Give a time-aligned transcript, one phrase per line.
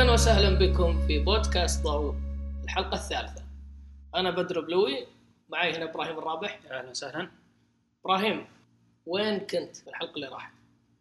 [0.00, 2.14] أهلا وسهلا بكم في بودكاست ضوء
[2.64, 3.44] الحلقة الثالثة.
[4.14, 5.06] أنا بدر بلوي
[5.48, 6.60] معي هنا إبراهيم الرابح.
[6.70, 7.30] أهلا وسهلا.
[8.04, 8.46] إبراهيم
[9.06, 10.52] وين كنت في الحلقة اللي راحت؟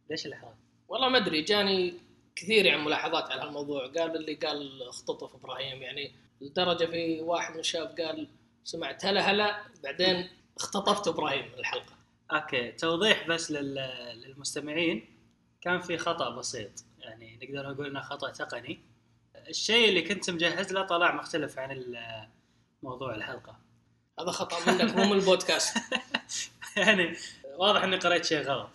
[0.10, 0.54] ليش الإحراج؟
[0.88, 1.94] والله ما أدري جاني
[2.36, 3.88] كثير يعني ملاحظات على هالموضوع.
[3.88, 8.28] قال اللي قال اختطف إبراهيم يعني لدرجة في واحد من الشباب قال
[8.64, 10.28] سمعت هلا هلا بعدين
[10.58, 11.94] اختطفت إبراهيم من الحلقة.
[12.32, 15.06] okay توضيح بس لل- للمستمعين
[15.62, 16.72] كان في خطأ بسيط.
[17.22, 18.80] يعني نقدر نقول إنه خطأ تقني.
[19.48, 21.98] الشيء اللي كنت مجهز له طلع مختلف عن
[22.84, 23.60] موضوع الحلقة.
[24.20, 25.78] هذا خطأ منك مو من البودكاست.
[26.78, 27.16] يعني
[27.58, 28.70] واضح إني قريت شيء غلط.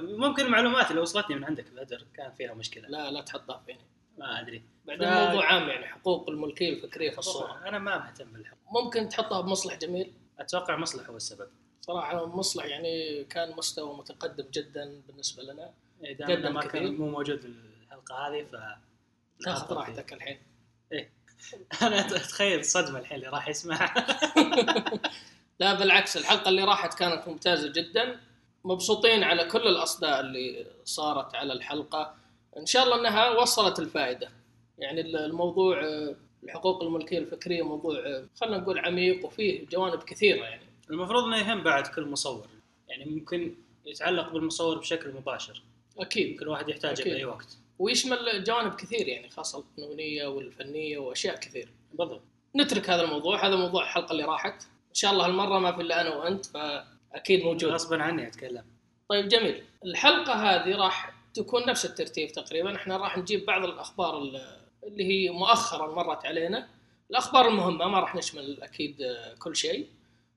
[0.00, 2.88] ممكن المعلومات اللي وصلتني من عندك بدر كان فيها مشكلة.
[2.88, 3.80] لا لا تحطها فيني.
[4.18, 4.62] ما أدري.
[4.84, 7.68] بعدين ف- موضوع عام يعني حقوق الملكية الفكرية في الصورة.
[7.68, 11.48] أنا ما مهتم بالحلقة ممكن تحطها بمصلح جميل؟ أتوقع مصلح هو السبب.
[11.80, 15.70] صراحة مصلح يعني كان مستوى متقدم جدا بالنسبة لنا.
[16.04, 16.70] إيه، قدم ما كثير.
[16.82, 17.54] كان مو موجود
[18.10, 18.56] الحلقة هذه ف
[19.44, 20.38] تاخذ راحتك الحين.
[21.82, 24.06] أنا أتخيل الصدمه الحين اللي راح يسمعها.
[25.60, 28.20] لا بالعكس الحلقة اللي راحت كانت ممتازة جدا.
[28.64, 32.14] مبسوطين على كل الأصداء اللي صارت على الحلقة.
[32.56, 34.28] إن شاء الله إنها وصلت الفائدة.
[34.78, 40.62] يعني الموضوع آه، الحقوق الملكية الفكرية موضوع آه، خلينا نقول عميق وفيه جوانب كثيرة يعني.
[40.90, 42.48] المفروض إنه يهم بعد كل مصور.
[42.88, 43.54] يعني ممكن
[43.86, 45.62] يتعلق بالمصور بشكل مباشر.
[45.98, 46.40] أكيد.
[46.40, 47.02] كل واحد يحتاجه.
[47.02, 47.58] بأي وقت.
[47.78, 51.68] ويشمل جوانب كثير يعني خاصة القانونية والفنية وأشياء كثير.
[51.92, 52.22] بالضبط.
[52.56, 54.62] نترك هذا الموضوع هذا موضوع الحلقة اللي راحت.
[54.62, 57.70] إن شاء الله هالمرة ما في إلا أنا وأنت فأكيد موجود.
[57.72, 58.64] غصبا عني أتكلم.
[59.08, 59.62] طيب جميل.
[59.84, 62.76] الحلقة هذه راح تكون نفس الترتيب تقريبا.
[62.76, 66.68] إحنا راح نجيب بعض الأخبار ال- اللي هي مؤخرا مرت علينا.
[67.10, 68.96] الأخبار المهمة ما راح نشمل أكيد
[69.38, 69.86] كل شيء.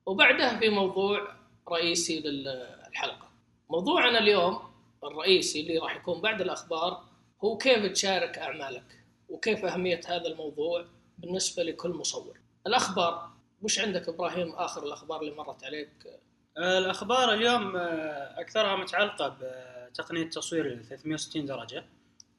[0.06, 1.28] وبعدها في موضوع
[1.72, 3.30] رئيسي للحلقة.
[3.70, 4.60] موضوعنا اليوم
[5.04, 7.04] الرئيسي اللي راح يكون بعد الأخبار
[7.44, 10.86] هو كيف تشارك أعمالك؟ وكيف أهمية هذا الموضوع
[11.18, 13.30] بالنسبة لكل مصور؟ الأخبار
[13.62, 15.90] وش عندك إبراهيم آخر الأخبار اللي مرت عليك؟
[16.58, 21.86] الأخبار اليوم آه، أكثرها متعلقة بتقنية تصوير ال 360 درجة.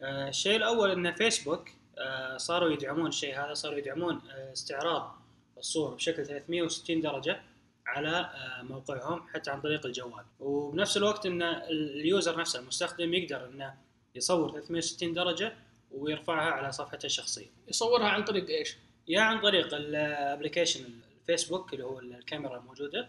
[0.02, 1.68] آه، الشيء الأول إن فيسبوك
[1.98, 4.20] آه، صاروا يدعمون الشيء هذا صاروا يدعمون
[4.52, 5.14] استعراض
[5.58, 7.40] الصور بشكل 360 درجة
[7.86, 8.30] على
[8.62, 10.24] موقعهم حتى عن طريق الجوال.
[10.40, 13.74] وبنفس الوقت إن ال user نفسه المستخدم يقدر إنه
[14.14, 15.54] يصور 360 درجة
[15.90, 17.46] ويرفعها على صفحته الشخصية.
[17.68, 18.76] يصورها عن طريق إيش؟
[19.08, 20.84] يا عن طريق ال application
[21.20, 23.08] الفيسبوك اللي هو الكاميرا الموجودة.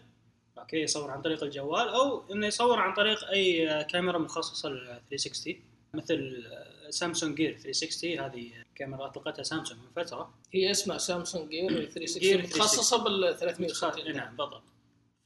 [0.58, 5.54] okay يصور عن طريق الجوال أو إنه يصور عن طريق أي كاميرا مخصصة لل 360
[5.94, 6.44] مثل
[6.90, 10.34] سامسونج جير 360 هذه كاميرا أطلقتها سامسونج من فترة.
[10.52, 12.60] هي اسمها سامسونج جير 360 جير 360.
[12.60, 14.62] متخصصه بال 360 نعم بالضبط.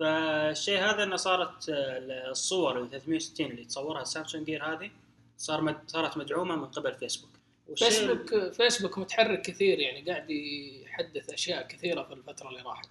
[0.01, 4.91] فالشيء هذا إنه صارت الصور ال 360 اللي تصورها سامسونج جير هذه
[5.39, 7.31] صار مد- صارت مدعومة من قبل فيسبوك
[7.77, 12.89] فيسبوك فيسبوك متحرك كثير يعني قاعد يحدث أشياء كثيرة في الفترة اللي راحت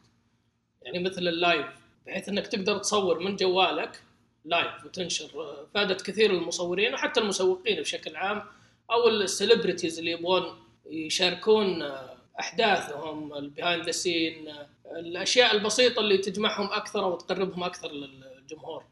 [0.82, 1.66] يعني مثل اللايف
[2.08, 4.02] بحيث إنك تقدر تصور من جوالك
[4.46, 8.44] live وتنشر فادت كثير المصورين وحتى المسوقين بشكل عام
[8.92, 10.44] أو ال celebrities اللي يبغون
[10.90, 11.92] يشاركون
[12.40, 14.54] أحداثهم ال behind the scene
[14.96, 18.84] الأشياء البسيطة اللي تجمعهم أكثر وتقربهم أكثر للجمهور.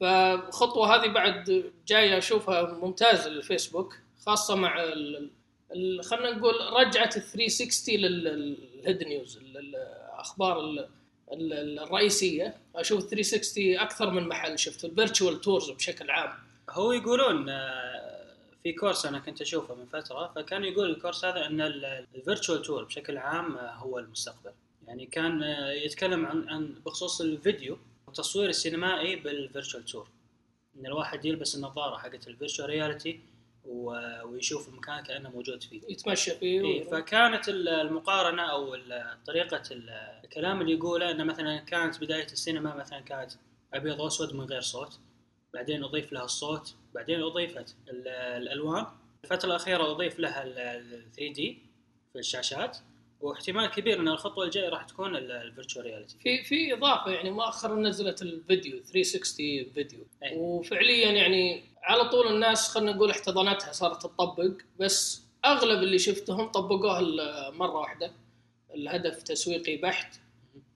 [0.00, 3.96] فالخطوه هذه بعد جاية أشوفها ممتازه للفيسبوك
[4.26, 5.30] خاصة مع ال-
[5.72, 10.88] ال- خلينا نقول رجعة ال 360 لل head news ال- الاخبار ال-
[11.32, 12.54] ال- الرئيسية.
[12.76, 16.32] أشوف 360 أكثر من محل شفت ال virtual tours بشكل عام.
[16.70, 18.22] هو يقولون آه،
[18.62, 22.62] في course أنا كنت أشوفه من فترة فكان يقول ال course هذا إن ال virtual
[22.62, 24.50] tour بشكل عام آه، هو المستقبل.
[24.86, 27.78] يعني كان آه، يتكلم عن عن بخصوص الفيديو.
[28.08, 30.08] التصوير السينمائي بال virtual tour.
[30.76, 33.20] إن الواحد يلبس النظارة حقت ال virtual reality
[34.24, 35.80] ويشوف المكان كأنه موجود فيه.
[35.88, 38.76] يتمشى فيه إيه فكانت ال- المقارنة أو
[39.26, 39.90] طريقة ال-
[40.24, 43.32] الكلام اللي يقوله إنه مثلا كانت بداية السينما مثلا كانت
[43.74, 44.98] أبيض وأسود من غير صوت
[45.54, 48.86] بعدين أضيف لها الصوت بعدين أضيفت ال- الألوان.
[49.24, 51.58] الفترة الأخيرة أضيف لها ال 3 D
[52.12, 52.78] في الشاشات.
[53.22, 57.76] واحتمال كبير إن الخطوة الجاية راح تكون ال virtual reality في في إضافة يعني مؤخرا
[57.76, 60.00] نزلت الفيديو 360 فيديو.
[60.22, 60.36] أي.
[60.36, 64.52] وفعليا يعني على طول الناس خلينا نقول احتضنتها صارت تطبق.
[64.80, 67.00] بس أغلب اللي شفتهم طبقوها
[67.50, 68.12] مرة واحدة.
[68.74, 70.20] الهدف تسويقي بحت.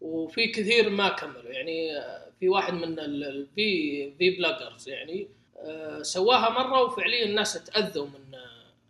[0.01, 1.51] وفي كثير ما كملوا.
[1.53, 2.03] يعني
[2.41, 5.29] في واحد من ال V V بلاجرز يعني
[5.59, 8.39] آه، سواها مرة وفعليا الناس تأذوا من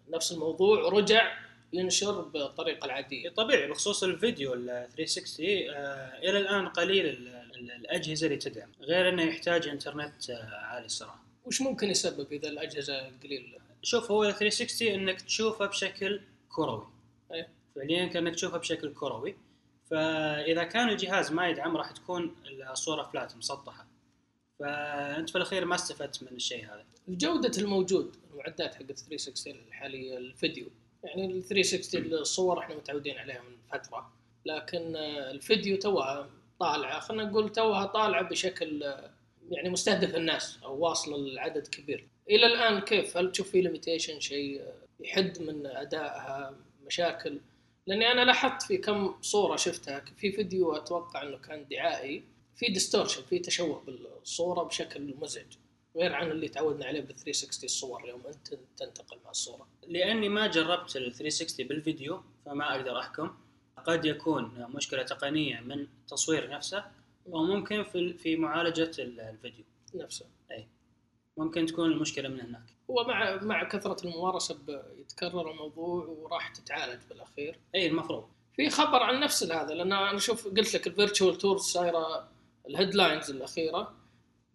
[0.08, 3.30] نفس الموضوع ورجع ينشر بالطريقة العادية.
[3.30, 9.08] طبيعي بخصوص الفيديو ال 360 آه إلى الآن قليل ال- ال- الأجهزة اللي تدعم غير
[9.08, 14.88] إنه يحتاج إنترنت آه عالي السرعه وش ممكن يسبب إذا الأجهزة قليل؟ شوف هو 360
[14.88, 16.86] إنك تشوفه بشكل كروي.
[17.76, 19.36] فعليا كأنك تشوفها بشكل كروي.
[19.90, 22.36] فإذا كان الجهاز ما يدعم راح تكون
[22.72, 23.86] الصورة flat مسطحة.
[24.58, 26.84] فأنت في الأخير ما استفدت من الشيء هذا.
[27.08, 30.66] جودة الموجود المعدات حق 360 الحالية الفيديو.
[31.06, 34.12] يعني ال 360 الصور إحنا متعودين عليها من فترة.
[34.44, 36.30] لكن الفيديو توها
[36.60, 38.94] طالعة خلينا نقول توها طالعة بشكل
[39.50, 42.08] يعني مستهدف الناس أو واصل لعدد كبير.
[42.30, 44.62] إلى الآن كيف؟ هل تشوف في limitation شيء
[45.00, 46.56] يحد من أدائها
[46.86, 47.40] مشاكل؟
[47.86, 52.24] لأني أنا لاحظت في كم صورة شفتها في فيديو أتوقع إنه كان دعائي
[52.56, 55.56] في ديستورشن في تشوه بالصورة بشكل مزعج.
[55.96, 59.66] غير عن اللي تعودنا عليه بال 360 الصور يوم أنت تنتقل مع الصورة.
[59.88, 63.30] لأني ما جربت ال 360 بالفيديو فما أقدر أحكم.
[63.86, 66.84] قد يكون مشكلة تقنية من التصوير نفسه
[67.32, 69.64] أو ممكن في في معالجة ال- الفيديو.
[69.94, 70.26] نفسه.
[71.38, 72.62] ممكن تكون المشكلة من هناك.
[72.90, 74.58] هو مع مع كثرة الممارسة
[74.98, 77.58] يتكرر الموضوع وراح تتعالج بالأخير.
[77.74, 78.28] اي المفروض.
[78.56, 82.28] في خبر عن نفس هذا لأن أنا أشوف قلت لك ال virtual tours صايرة
[82.68, 83.94] ال headlines الأخيرة.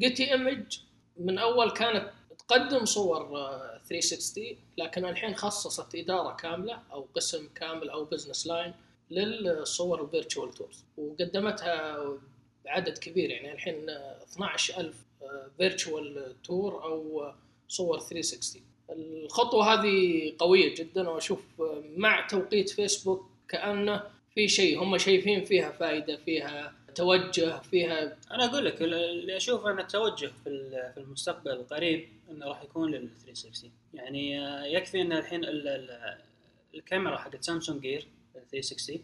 [0.01, 0.80] Getty Images
[1.18, 2.10] من أول كانت
[2.40, 4.44] تقدم صور آه، 360
[4.78, 8.74] لكن الحين خصصت إدارة كاملة أو قسم كامل أو business line
[9.12, 11.98] للصور ال virtual tours وقدمتها
[12.66, 14.96] بعدد كبير يعني الحين آه، 12000
[15.57, 17.36] virtual tour أو آه،
[17.68, 24.04] صور 360 الخطوة هذه قوية جدا وأشوف آه، مع توقيت فيسبوك كأنه
[24.36, 29.65] في شيء هم شايفين فيها فائده فيها توجه فيها؟ أنا أقول لك ال- اللي أشوف
[29.67, 35.13] إن التوجه في في المستقبل القريب إنه راح يكون لل 360 يعني آه، يكفي إن
[35.13, 36.17] الحين ال- ال-
[36.75, 39.03] الكاميرا حقت Samsung Gear 360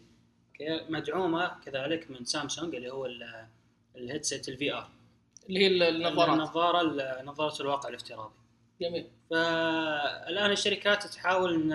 [0.52, 3.46] okay مدعومة كذلك من سامسونج اللي هو ال-
[3.96, 4.88] ال headset ال VR
[5.48, 6.34] اللي هي النظارات.
[6.36, 8.34] النظارة ال- نظارة الواقع الافتراضي.
[8.80, 9.06] جميل.
[9.30, 11.72] فالآن الشركات تحاول ان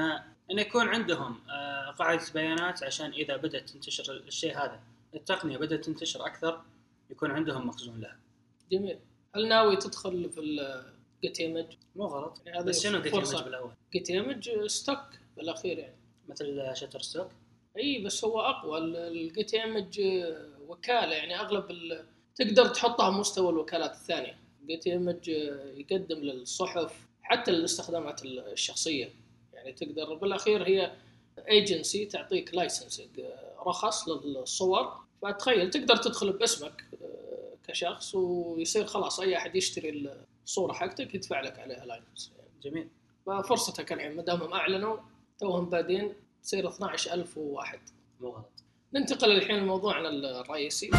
[0.52, 4.80] إن يكون عندهم آه، قاعدة بيانات عشان إذا بدأت تنتشر الشيء هذا.
[5.16, 6.62] التقنية بدأت تنتشر أكثر
[7.10, 8.20] يكون عندهم مخزون لها.
[8.72, 9.00] جميل.
[9.36, 12.42] هل ناوي تدخل في ال Getty Images؟ مو غلط.
[12.46, 12.98] يعني بس شنو.
[12.98, 15.00] لك بالأول؟ Getty Images stock
[15.38, 15.96] بالأخير يعني.
[16.30, 17.32] مثل Shutterstock
[17.78, 18.78] إي بس هو أقوى.
[18.78, 20.02] ال Getty Images
[20.68, 22.06] وكالة يعني أغلب ال...
[22.36, 24.38] تقدر تحطها مستوى الوكالات الثانية.
[24.68, 25.28] Getty Images
[25.78, 29.10] يقدم للصحف حتى للاستخدامات الشخصية.
[29.54, 30.92] يعني تقدر بالأخير هي
[31.50, 33.20] ايجنسي تعطيك licensing
[33.68, 34.94] رخص للصور.
[35.22, 40.10] فتخيل تقدر تدخل باسمك آه، كشخص ويصير خلاص أي أحد يشتري
[40.46, 42.32] الصورة حقتك يدفع لك عليها license
[42.64, 42.88] جميل.
[43.26, 44.98] ففرصتك الحين ما دامهم أعلنوا
[45.40, 46.14] توهم بادين
[46.44, 47.80] تصير 12001
[48.22, 48.64] مو غلط
[48.94, 50.90] ننتقل الحين لموضوعنا الرئيسي.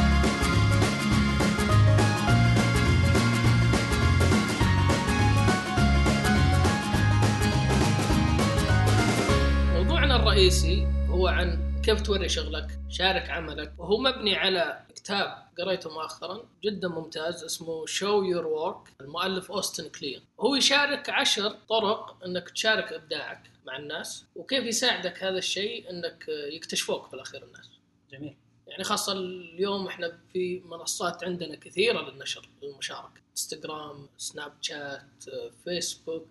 [9.75, 13.75] موضوعنا الرئيسي هو عن كيف توري شغلك؟ شارك عملك.
[13.79, 20.21] وهو مبني على كتاب قريته مؤخرا جدا ممتاز اسمه Show Your Work المؤلف أوستن كليون
[20.41, 27.11] هو يشارك عشر طرق إنك تشارك إبداعك مع الناس وكيف يساعدك هذا الشيء إنك يكتشفوك
[27.11, 27.71] بالاخير الناس.
[28.13, 28.37] جميل.
[28.67, 33.21] يعني خاصة اليوم إحنا في منصات عندنا كثيرة للنشر للمشاركة.
[33.31, 35.25] انستغرام سناب شات
[35.65, 36.29] فيسبوك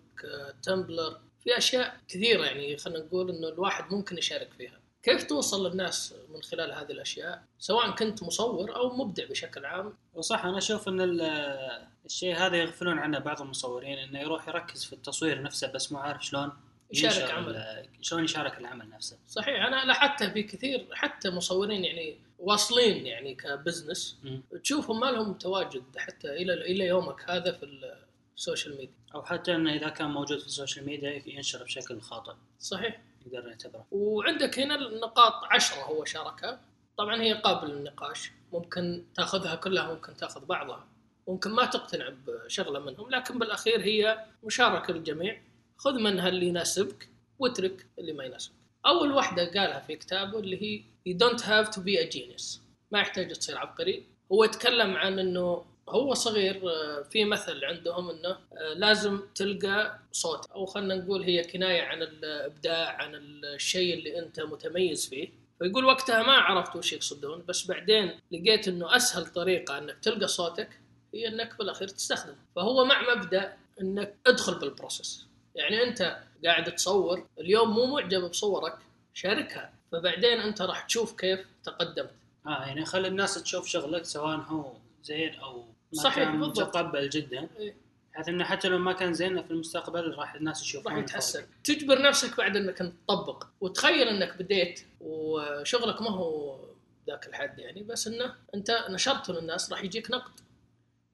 [0.62, 4.83] تمبلر في أشياء كثيرة يعني خلينا نقول إنه الواحد ممكن يشارك فيها.
[5.04, 9.92] كيف توصل للناس من خلال هذه الأشياء؟ سواء كنت مصور أو مبدع بشكل عام.
[10.14, 14.92] وصح أنا أشوف إن ال- الشيء هذا يغفلون عنه بعض المصورين إنه يروح يركز في
[14.92, 16.52] التصوير نفسه بس مو عارف شلون
[16.92, 17.86] يشارك عمل.
[18.02, 19.16] شلون يشارك العمل نفسه.
[19.28, 24.16] صحيح أنا لاحظتها في كثير حتى مصورين يعني واصلين يعني ك business.
[24.62, 27.94] تشوفهم ما لهم تواجد حتى إلى إلى يومك هذا في
[28.36, 32.00] ال social media أو حتى إنه إذا كان موجود في ال social media ينشر بشكل
[32.00, 32.32] خاطئ.
[32.60, 33.00] صحيح.
[33.26, 33.86] يقدر نعتبره.
[33.90, 36.60] وعندك هنا النقاط عشرة هو شاركها.
[36.98, 38.30] طبعا هي قابل للنقاش.
[38.52, 40.86] ممكن تأخذها كلها ممكن تأخذ بعضها.
[41.28, 45.40] ممكن ما تقتنع بشغلة منهم لكن بالأخير هي مشاركة للجميع.
[45.76, 48.54] خذ منها اللي يناسبك واترك اللي ما يناسبك.
[48.86, 52.58] أول واحدة قالها في كتابه اللي هي you don't have to be a genius.
[52.90, 54.04] ما يحتاج تصير عبقري.
[54.32, 60.50] هو يتكلم عن إنه هو صغير آه، في مثل عندهم إنه آه، لازم تلقى صوت.
[60.50, 65.28] أو خلينا نقول هي كناية عن الإبداع عن الشيء اللي أنت متميز فيه.
[65.58, 70.68] فيقول وقتها ما عرفت وش يقصدون بس بعدين لقيت إنه أسهل طريقة إنك تلقى صوتك
[71.14, 72.36] هي إنك بالأخير تستخدمه.
[72.56, 75.26] فهو مع مبدأ إنك ادخل بالبروسيس.
[75.54, 78.78] يعني أنت قاعد تصور اليوم مو معجب بصورك
[79.14, 79.72] شاركها.
[79.92, 82.10] فبعدين أنت راح تشوف كيف تقدمت.
[82.46, 84.72] آه يعني خلي الناس تشوف شغلك سواء هو
[85.02, 86.58] زين أو صحيح، بالضبط.
[86.58, 87.76] متقبل جدا إيه.
[88.12, 91.02] بحيث إنه حتى لو ما كان زين في المستقبل راح الناس يشوفون راح.
[91.02, 96.58] يتحسن تجبر نفسك بعد إنك تطبق وتخيل إنك بديت وشغلك ما هو
[97.06, 100.40] ذاك الحد يعني بس إنه أنت نشرته للناس راح يجيك نقد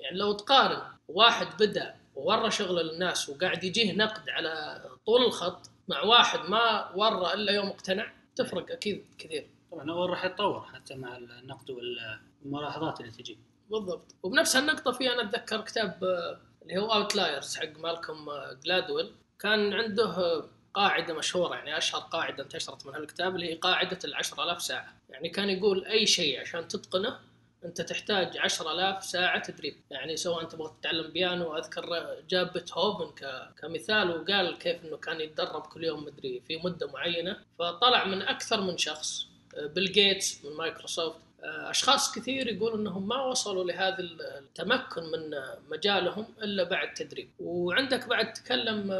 [0.01, 6.03] يعني لو تقارن واحد بدأ وورى شغله للناس وقاعد يجيه نقد على طول الخط مع
[6.03, 11.17] واحد ما ورى إلا يوم اقتنع تفرق أكيد كثير طبعا هو راح يتطور حتى مع
[11.17, 13.39] النقد والملاحظات اللي تجي
[13.71, 14.15] بالضبط.
[14.23, 19.73] وبنفس النقطة في أنا أتذكر كتاب آه، اللي هو اوتلايرز حق مالكم آه، جلادويل كان
[19.73, 24.63] عنده آه، قاعدة مشهورة يعني أشهر قاعدة انتشرت من هالكتاب اللي هي قاعدة العشر آلاف
[24.63, 24.95] ساعة.
[25.09, 27.19] يعني كان يقول أي شيء عشان تتقنه
[27.65, 29.75] أنت تحتاج عشر آلاف ساعة تدريب.
[29.91, 33.11] يعني سواء تبغى تتعلم بيانو أذكر جاب بيتهوفن
[33.63, 37.37] كمثال وقال كيف أنه كان يتدرب كل يوم مدري في مدة معينة.
[37.59, 43.65] فطلع من أكثر من شخص بيل جيتس من مايكروسوفت أشخاص كثير يقول إنهم ما وصلوا
[43.65, 45.31] لهذا التمكن من
[45.71, 47.31] مجالهم إلا بعد تدريب.
[47.39, 48.93] وعندك بعد تكلم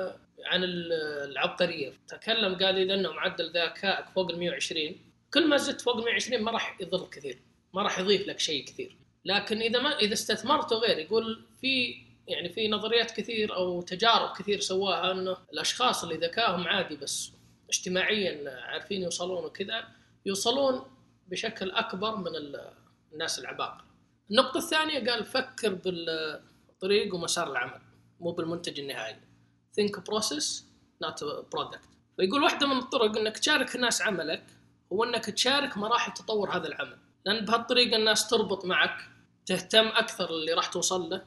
[0.45, 1.93] عن العبقرية.
[2.09, 4.97] تكلم قال اذا انه معدل ذكائك فوق ال 120
[5.35, 7.39] كل ما زدت فوق ال 120 ما راح يضر كثير.
[7.75, 8.97] ما راح يضيف لك شيء كثير.
[9.25, 11.95] لكن إذا ما إذا استثمرته غير يقول في
[12.29, 17.33] يعني في نظريات كثير أو تجارب كثير سواها إنه الأشخاص اللي ذكائهم عادي بس
[17.69, 19.85] اجتماعيا عارفين يوصلون وكذا
[20.27, 20.83] يوصلون
[21.31, 22.73] بشكل أكبر من ال-
[23.13, 23.85] الناس العباقرة.
[24.31, 27.81] النقطة الثانية قال فكر بالطريق ومسار العمل
[28.21, 29.17] مو بالمنتج النهائي.
[29.81, 30.63] think process
[31.05, 31.21] not
[31.55, 31.87] product.
[32.17, 34.43] فيقول واحدة من الطرق إنك تشارك الناس عملك
[34.93, 39.09] هو إنك تشارك مراحل تطور هذا العمل، لأن بهالطريقة الناس تربط معك
[39.47, 41.23] تهتم أكثر اللي راح توصل له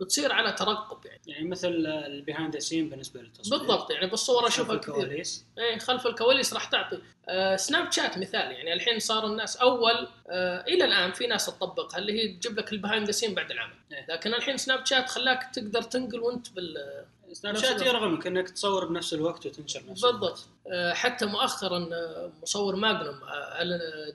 [0.00, 1.20] بتصير على ترقب يعني.
[1.26, 4.94] يعني مثل ال behind scene بالنسبة للتصوير بالضبط يعني بالصور خلف أشوفها كثير.
[4.94, 10.08] الكواليس إيه خلف الكواليس راح تعطي آه سناب شات مثال يعني الحين صار الناس أول
[10.30, 13.74] آه إلى الآن في ناس تطبقها اللي هي تجيب لك ال behind scene بعد العمل
[13.92, 14.06] إيه.
[14.08, 17.82] لكن الحين سناب شات خلاك تقدر تنقل وأنت بال سناب نفس شات.
[17.82, 19.90] يرغمك إنك تصور بنفس الوقت وتنشر الوقت.
[19.90, 23.62] بالضبط آه حتى مؤخرا آه، مصور ماجنوم آه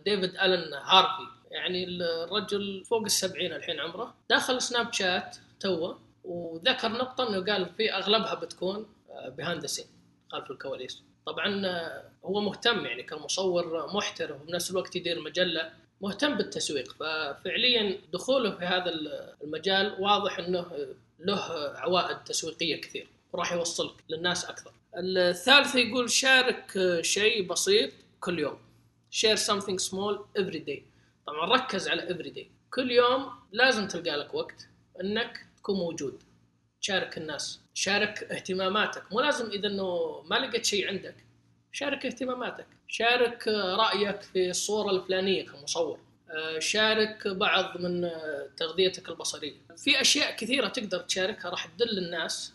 [0.06, 7.30] ديفيد الن هارفي يعني الرجل فوق السبعين الحين عمره دخل سناب شات توه وذكر نقطة
[7.30, 8.86] إنه قال في أغلبها بتكون
[9.28, 9.86] behind the scene
[10.32, 11.04] خلف الكواليس.
[11.26, 16.94] طبعا آه، هو مهتم يعني كمصور محترف وبنفس الوقت يدير مجلة مهتم بالتسويق.
[16.94, 18.92] ففعليا دخوله في هذا
[19.44, 20.66] المجال واضح إنه
[21.20, 21.42] له
[21.76, 24.72] عوائد تسويقية كثير وراح يوصلك للناس أكثر.
[24.98, 28.58] الثالث يقول شارك شيء بسيط كل يوم.
[29.12, 30.80] Share something small every day.
[31.28, 32.46] طبعا ركز على every day.
[32.74, 34.68] كل يوم لازم تلقى لك وقت
[35.02, 36.24] إنك تكون موجود.
[36.82, 37.60] تشارك الناس.
[37.74, 39.04] شارك اهتماماتك.
[39.12, 41.16] مو لازم إذا إنه ما لقيت شيء عندك.
[41.72, 42.66] شارك اهتماماتك.
[42.88, 46.00] شارك رأيك في الصورة الفلانية كمصور.
[46.30, 49.54] آه، شارك بعض من آه، تغذيتك البصرية.
[49.78, 51.50] في أشياء كثيرة تقدر تشاركها.
[51.52, 52.54] راح تدل الناس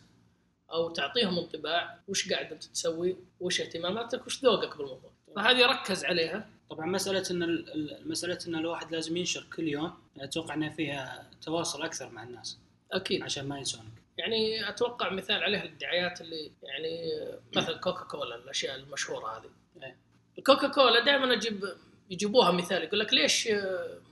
[0.73, 1.99] أو تعطيهم انطباع.
[2.09, 6.49] وش قاعد أنت تسوي؟ وش اهتماماتك؟ وش ذوقك بالموضوع؟ فهذه ركز عليها.
[6.71, 9.93] طبعا مسألة إن ال- ال- مسألة إن الواحد لازم ينشر كل يوم.
[10.21, 12.59] أتوقع ان فيها تواصل أكثر مع الناس.
[12.93, 13.23] أكيد.
[13.23, 13.93] عشان ما ينسونك.
[14.19, 17.13] يعني أتوقع مثال عليها الدعايات اللي يعني
[17.57, 19.51] مثل كوكا كولا الأشياء المشهورة هذه.
[19.83, 19.97] إيه.
[20.39, 21.65] الكوكا كولا دائما أجيب
[22.11, 23.49] يجيبوها مثال يقول لك ليش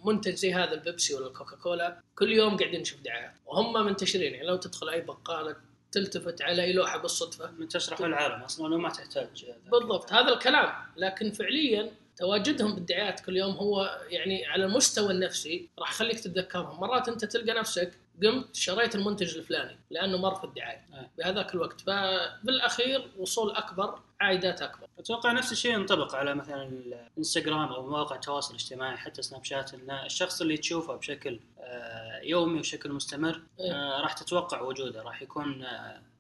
[0.04, 4.47] منتج زي هذا البيبسي ولا الكوكا كولا كل يوم قاعدين نشوف دعايات وهم منتشرين يعني
[4.47, 5.56] لو تدخل أي بقالة
[5.92, 7.50] تلتفت على أي لوحة بالصدفة.
[7.50, 9.47] منتشره في العالم أصلا وما تحتاج.
[9.73, 10.75] بالضبط هذا الكلام.
[10.97, 16.80] لكن فعليا تواجدهم بالدعايات كل يوم هو يعني على المستوى النفسي راح يخليك تتذكرهم.
[16.80, 17.92] مرات أنت تلقى نفسك
[18.23, 21.11] قمت شريت المنتج الفلاني لأنه مر في الدعايه آه.
[21.18, 24.87] بهذاك الوقت فبالأخير وصول أكبر عائدات أكبر.
[24.99, 29.90] أتوقع نفس الشيء ينطبق على مثلا الإنستغرام أو مواقع التواصل الاجتماعي حتى سناب شات إن
[29.90, 33.73] الشخص اللي تشوفه بشكل آه، يومي وبشكل مستمر إيه.
[33.73, 35.66] آه، راح تتوقع وجوده راح يكون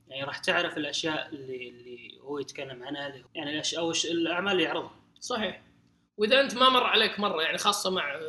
[0.08, 4.94] يعني راح تعرف الأشياء اللي اللي هو يتكلم عنها يعني الاشياء أو الأعمال اللي يعرضها.
[5.20, 5.62] صحيح.
[6.16, 8.20] وإذا أنت ما مر عليك مرة يعني خاصة مع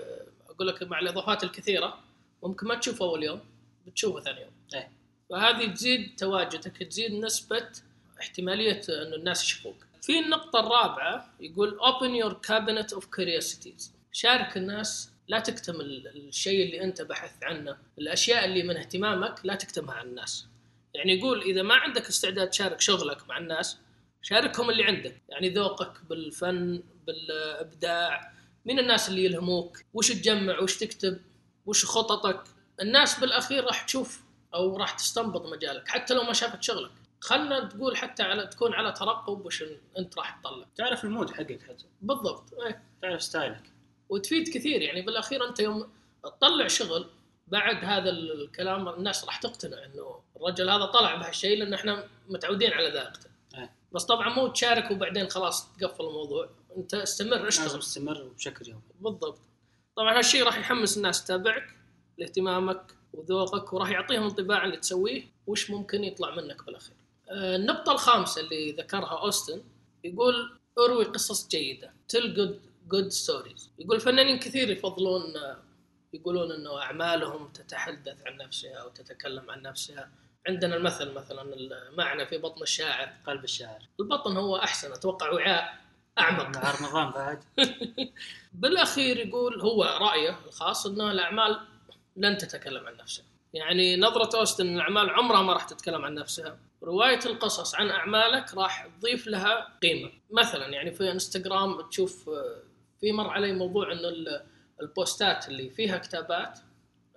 [0.49, 1.99] أقول لك مع الإضافات الكثيرة
[2.43, 3.39] ممكن ما تشوفه أول يوم.
[3.87, 4.91] بتشوفه ثاني يوم إيه.
[5.29, 7.69] فهذه تزيد تواجدك تزيد نسبة
[8.19, 13.83] احتمالية إنه الناس يشوفوك في النقطة الرابعة يقول open your cabinet of curiosities.
[14.11, 17.77] شارك الناس لا تكتم ال- الشيء اللي أنت بحثت عنه.
[17.99, 20.45] الأشياء اللي من اهتمامك لا تكتمها عن الناس.
[20.93, 23.77] يعني يقول إذا ما عندك استعداد تشارك شغلك مع الناس
[24.21, 25.21] شاركهم اللي عندك.
[25.29, 28.31] يعني ذوقك بالفن بالإبداع
[28.65, 31.19] مين الناس اللي يلهموك؟ وش تجمع؟ وش تكتب؟
[31.65, 32.43] وش خططك؟
[32.81, 36.91] الناس بالأخير راح تشوف أو راح تستنبط مجالك حتى لو ما شافت شغلك.
[37.21, 39.63] خلنا تقول حتى على تكون على ترقب وش
[39.97, 40.65] أنت راح تطلع.
[40.75, 41.85] تعرف ال mood حقك حتى.
[42.01, 42.83] بالضبط إيه.
[43.01, 43.63] تعرف style ك.
[44.09, 45.89] وتفيد كثير يعني بالأخير أنت يوم
[46.23, 47.09] تطلع شغل
[47.47, 52.89] بعد هذا الكلام الناس راح تقتنع إنه الرجل هذا طلع بهالشيء لأن إحنا متعودين على
[52.89, 53.29] ذائقته.
[53.55, 53.73] إيه.
[53.91, 56.49] بس طبعا مو تشارك وبعدين خلاص تقفل الموضوع.
[56.77, 58.81] أنت استمر لازم اشتغل تستمر بشكل يومي.
[58.99, 59.39] بالضبط.
[59.95, 61.76] طبعا هالشيء راح يحمس الناس تتابعك.
[62.17, 66.95] لاهتمامك وذوقك وراح يعطيهم انطباع اللي تسويه وش ممكن يطلع منك بالأخير.
[67.29, 69.61] آه، النقطة الخامسة اللي ذكرها أوستن
[70.03, 75.57] يقول أروي قصص جيدة tell good good stories يقول فنانين كثير يفضلون آه،
[76.13, 80.09] يقولون إنه أعمالهم تتحدث عن نفسها أو تتكلم عن نفسها.
[80.47, 83.09] عندنا المثل مثلا المعنى في بطن الشاعر.
[83.27, 83.87] قلب الشاعر.
[83.99, 85.77] البطن هو أحسن أتوقع وعاء
[86.19, 86.57] أعمق.
[86.57, 87.43] نهار بعد.
[88.61, 91.59] بالأخير يقول هو رأيه الخاص ان الأعمال
[92.17, 93.25] لن تتكلم عن نفسها.
[93.53, 96.57] يعني نظرة أوستن إن الأعمال عمرها ما راح تتكلم عن نفسها.
[96.83, 100.11] رواية القصص عن أعمالك راح تضيف لها قيمة.
[100.31, 102.59] مثلا يعني في إنستغرام تشوف آه،
[103.01, 104.43] في مر علي موضوع ال-
[104.81, 106.59] البوستات اللي فيها كتابات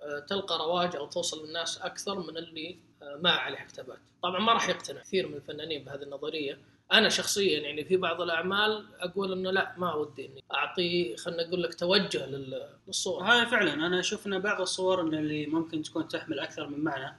[0.01, 3.99] آه، تلقى رواج أو توصل للناس أكثر من اللي آه، ما عليها كتابات.
[4.23, 6.59] طبعا ما راح يقتنع كثير من الفنانين بهذه النظرية.
[6.93, 11.63] أنا شخصيا يعني في بعض الأعمال أقول إنه لا ما ودي إني أعطي خلينا نقول
[11.63, 16.07] لك توجه لل- للصوره وهذا فعلا أنا أشوف إن بعض الصور إن اللي ممكن تكون
[16.07, 17.15] تحمل أكثر من معنى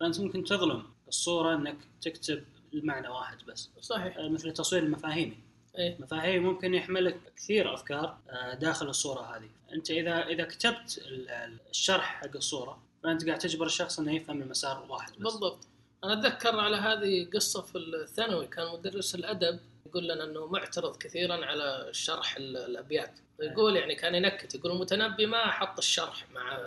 [0.00, 3.70] فأنت ممكن تظلم الصورة إنك تكتب المعنى واحد بس.
[3.80, 4.16] صحيح.
[4.18, 5.38] آه، مثل التصوير المفاهيمي.
[5.78, 5.96] إيه.
[6.00, 9.48] مفاهيم ممكن يحمل كثير أفكار آه، داخل الصورة هذه.
[9.72, 14.42] أنت إذا إذا كتبت ال- ال- الشرح حق الصورة فأنت قاعد تجبر الشخص إنه يفهم
[14.42, 15.18] المسار واحد بس.
[15.18, 15.66] بالضبط.
[16.04, 21.44] أنا أتذكر على هذه قصة في الثانوي كان مدرس الأدب يقول لنا إنه معترض كثيرا
[21.46, 23.18] على شرح ال- الأبيات.
[23.40, 26.58] يقول يعني كان ينكت يقول المتنبي ما حط الشرح مع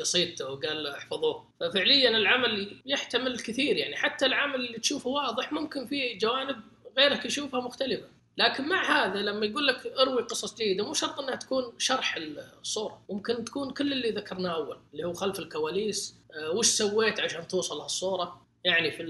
[0.00, 1.44] قصيدته وقال احفظوه.
[1.60, 6.56] ففعليا العمل يحتمل الكثير يعني حتى العمل اللي تشوفه واضح ممكن فيه جوانب
[6.98, 8.08] غيرك يشوفها مختلفة.
[8.36, 12.16] لكن مع هذا لما يقول لك اروي قصص جيدة مو شرط إنها تكون شرح
[12.60, 17.48] الصورة ممكن تكون كل اللي ذكرناه أول اللي هو خلف الكواليس آه، وش سويت عشان
[17.48, 19.02] توصل هالصورة؟ يعني في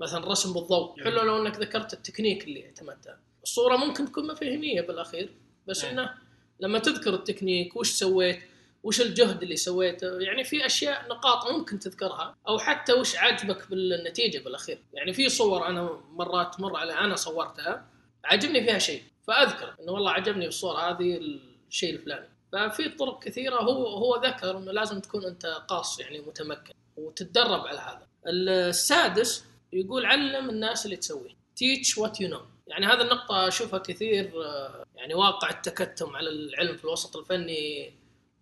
[0.00, 1.04] مثلا رسم بالضوء.
[1.04, 3.14] حلو لو إنك ذكرت التكنيك اللي اعتمدته.
[3.42, 5.32] الصورة ممكن تكون مفاهيميه بالأخير
[5.66, 5.90] بس أي.
[5.90, 6.14] إنه
[6.60, 8.40] لما تذكر التكنيك وش سويت
[8.82, 14.38] وش الجهد اللي سويته يعني في أشياء نقاط ممكن تذكرها أو حتى وش عجبك بالنتيجة
[14.38, 14.78] بالأخير.
[14.92, 17.86] يعني في صور أنا مرات تمر علي أنا صورتها
[18.24, 21.20] عجبني فيها شيء فأذكر إنه والله عجبني بالصورة هذه
[21.68, 22.28] الشيء الفلاني.
[22.52, 27.78] ففي طرق كثيرة هو هو ذكر إنه لازم تكون أنت قاص يعني متمكن وتتدرب على
[27.78, 28.11] هذا.
[28.26, 31.30] السادس يقول علم الناس اللي تسويه.
[31.30, 32.42] Teach what you know.
[32.66, 37.92] يعني هذه النقطة أشوفها كثير آه، يعني واقع التكتم على العلم في الوسط الفني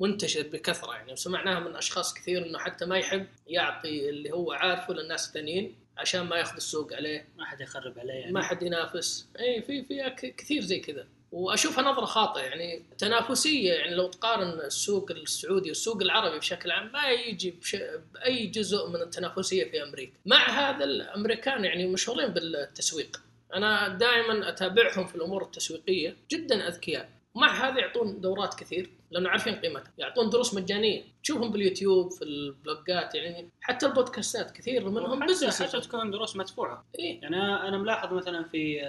[0.00, 0.92] منتشر بكثرة.
[0.92, 5.74] يعني وسمعناها من أشخاص كثير إنه حتى ما يحب يعطي اللي هو عارفه للناس الثانيين
[5.98, 7.28] عشان ما ياخذ السوق عليه.
[7.36, 8.32] ما حد يخرب عليه يعني.
[8.32, 9.28] ما حد ينافس.
[9.40, 11.06] اي في في كثير زي كذا.
[11.32, 17.10] وأشوفها نظرة خاطئة يعني تنافسية يعني لو تقارن السوق السعودي والسوق العربي بشكل عام ما
[17.10, 17.76] يجي بش...
[18.14, 20.12] بأي جزء من التنافسية في أمريكا.
[20.26, 23.22] مع هذا الأمريكان يعني مشهورين بالتسويق.
[23.54, 27.08] أنا دائما أتابعهم في الأمور التسويقية جدا أذكياء.
[27.34, 29.92] مع هذا يعطون دورات كثير لأنه عارفين قيمتها.
[29.98, 31.04] يعطون دروس مجانية.
[31.22, 36.36] تشوفهم باليوتيوب في ال blog ات يعني حتى البودكاستات كثير منهم business حتى تكون دروس
[36.36, 36.84] مدفوعة.
[36.98, 38.80] إيه؟ يعني أنا أنا ملاحظ مثلا في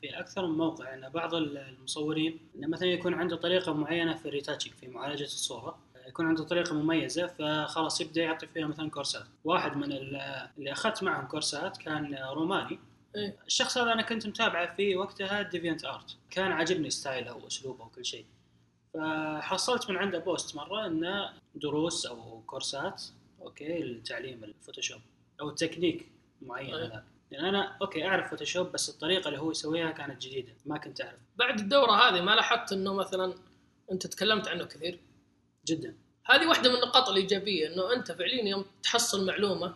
[0.00, 4.32] في أكثر من موقع أن بعض المصورين انه مثلا يكون عنده طريقة معينة في ال
[4.32, 9.26] retouching في معالجة الصورة يكون عنده طريقة مميزة فخلاص يبدأ يعطي فيها مثلا course ات.
[9.44, 12.78] واحد من ال- اللي أخذت معهم course ات كان روماني.
[13.16, 13.36] إيه.
[13.46, 18.24] الشخص هذا أنا كنت متابعه في وقتها DeviantArt كان عاجبني style ه وأسلوبه وكل شيء.
[18.94, 23.02] فحصلت من عنده post مرة إنه دروس أو course ات
[23.42, 25.00] okay لتعليم ال Photoshop
[25.40, 26.06] أو التكنيك
[26.42, 27.02] معين أي.
[27.32, 31.00] هذا يعني أنا okay أعرف Photoshop بس الطريقة اللي هو يسويها كانت جديدة ما كنت
[31.00, 31.18] أعرف.
[31.36, 33.34] بعد الدورة هذه ما لاحظت إنه مثلا
[33.92, 35.00] أنت تكلمت عنه كثير؟
[35.66, 35.96] جدا.
[36.26, 39.74] هذه واحدة من النقاط الإيجابية إنه أنت فعليا يوم تحصل معلومة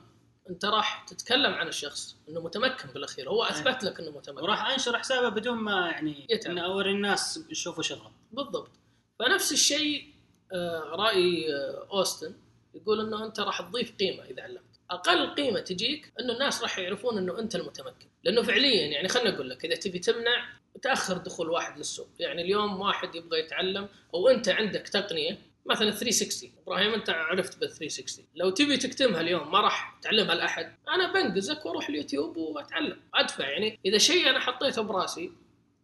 [0.50, 4.42] أنت راح تتكلم عن الشخص إنه متمكن بالأخير هو أثبت لك إنه متمكن.
[4.42, 6.52] وراح أنشر حسابه بدون ما يعني يتعب.
[6.52, 8.10] إن اوري الناس يشوفوا شغله.
[8.32, 8.70] بالضبط.
[9.18, 10.14] فنفس الشيء
[10.52, 12.34] آه، رأي آه، أوستن
[12.74, 14.73] يقول إنه أنت راح تضيف قيمة إذا علمت.
[14.90, 18.08] أقل قيمة تجيك إنه الناس راح يعرفون إنه أنت المتمكن.
[18.24, 20.48] لأنه فعليا يعني خليني أقول لك إذا تبي تمنع
[20.82, 22.08] تأخر دخول واحد للسوق.
[22.18, 27.70] يعني اليوم واحد يبغى يتعلم أو أنت عندك تقنية مثلا 360 إبراهيم أنت عرفت بال
[27.70, 30.74] 360 لو تبي تكتمها اليوم ما راح تعلمها لأحد.
[30.88, 33.00] أنا بنقزك وأروح اليوتيوب وأتعلم.
[33.14, 33.48] أدفع.
[33.48, 35.32] يعني إذا شيء أنا حطيته براسي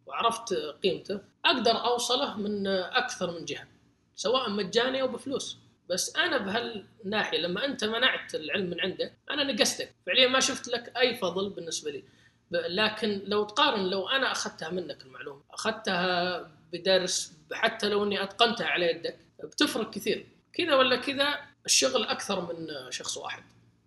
[0.07, 3.69] وعرفت قيمته أقدر أوصله من أكثر من جهة
[4.15, 5.59] سواء مجاني أو بفلوس.
[5.91, 9.95] بس أنا بهالناحية لما أنت منعت العلم من عنده أنا نقصتك.
[10.07, 12.05] فعليا ما شفت لك أي فضل بالنسبة لي.
[12.51, 16.41] لكن لو تقارن لو أنا أخذتها منك المعلومة أخذتها
[16.73, 20.27] بدرس حتى لو إني أتقنتها على يدك بتفرق كثير.
[20.53, 23.43] كذا ولا كذا الشغل أكثر من شخص واحد.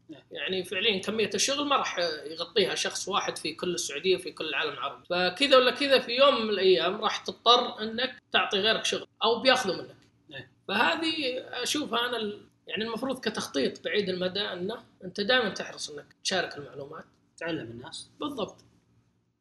[0.09, 0.21] نعم.
[0.31, 4.73] يعني فعليا كمية الشغل ما راح يغطيها شخص واحد في كل السعودية وفي كل العالم
[4.73, 5.05] العربي.
[5.09, 9.75] فكذا ولا كذا في يوم من الأيام راح تضطر إنك تعطي غيرك شغل أو بيأخذوا
[9.75, 10.02] منك.
[10.67, 12.33] فهذه أشوفها أنا
[12.67, 17.05] يعني المفروض كتخطيط بعيد المدى انه أنت دائما تحرص أنك تشارك المعلومات.
[17.37, 18.09] تعلم الناس.
[18.19, 18.55] بالضبط.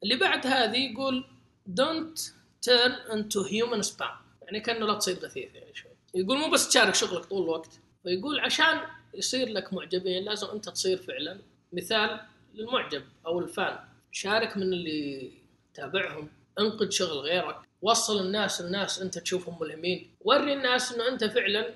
[0.03, 1.25] اللي بعد هذه يقول
[1.69, 2.19] don't
[2.65, 4.15] turn into human spam.
[4.41, 5.91] يعني كأنه لا تصير غثيث يعني شوي.
[6.15, 7.79] يقول مو بس تشارك شغلك طول الوقت.
[8.03, 8.81] فيقول عشان
[9.13, 11.39] يصير لك معجبين لازم أنت تصير فعلا
[11.73, 12.19] مثال
[12.53, 13.79] للمعجب أو الفان.
[14.11, 15.31] شارك من اللي
[15.73, 17.57] تابعهم انقد شغل غيرك.
[17.83, 20.09] وصل الناس الناس انت تشوفهم ملهمين.
[20.21, 21.73] وري الناس إنه انت فعلا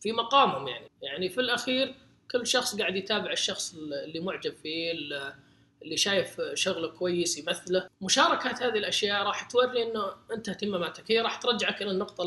[0.00, 0.86] في مقامهم يعني.
[1.02, 1.94] يعني في الأخير
[2.30, 4.92] كل شخص قاعد يتابع الشخص اللي معجب فيه
[5.82, 7.88] اللي شايف شغله كويس يمثله.
[8.00, 12.24] مشاركة هذه الأشياء راح توري أنه أنت اهتماماتك هي راح ترجعك إلى النقطة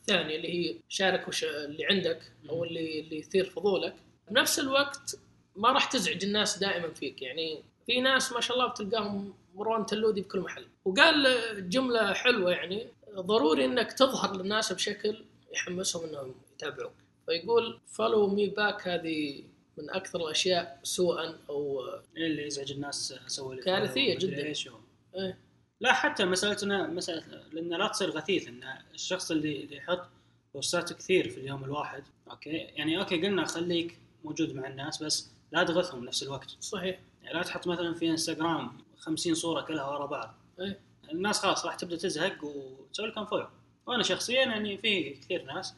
[0.00, 3.94] الثانية اللي هي شارك وش اللي عندك أو اللي اللي يثير فضولك.
[4.30, 5.16] بنفس الوقت
[5.56, 7.22] ما راح تزعج الناس دائما فيك.
[7.22, 10.66] يعني في ناس ما شاء الله بتلقاهم مروان تلودي بكل محل.
[10.84, 16.92] وقال جملة حلوة يعني ضروري أنك تظهر للناس بشكل يحمسهم أنهم يتابعوك.
[17.26, 19.44] فيقول follow me back هذه
[19.78, 21.84] من أكثر الأشياء سوءا أو
[22.16, 24.44] اللي يزعج الناس follow ومدري جداً.
[24.44, 24.68] إيش
[25.14, 25.38] إيه.
[25.80, 28.62] لا حتى مساله انه مسألة لأن لا تصير غثيث إن
[28.94, 30.06] الشخص اللي اللي يحط
[30.54, 32.50] post ات كثير في اليوم الواحد okay?
[32.50, 36.56] يعني okay قلنا خليك موجود مع الناس بس لا تغثهم بنفس الوقت.
[36.60, 37.00] صحيح.
[37.22, 40.34] يعني لا تحط مثلا في إنستغرام 50 صورة كلها ورا بعض.
[40.60, 40.80] إيه.
[41.12, 43.46] الناس خلاص راح تبدأ تزهق وتسوي لك unfollow
[43.86, 45.74] وأنا شخصيا يعني في كثير ناس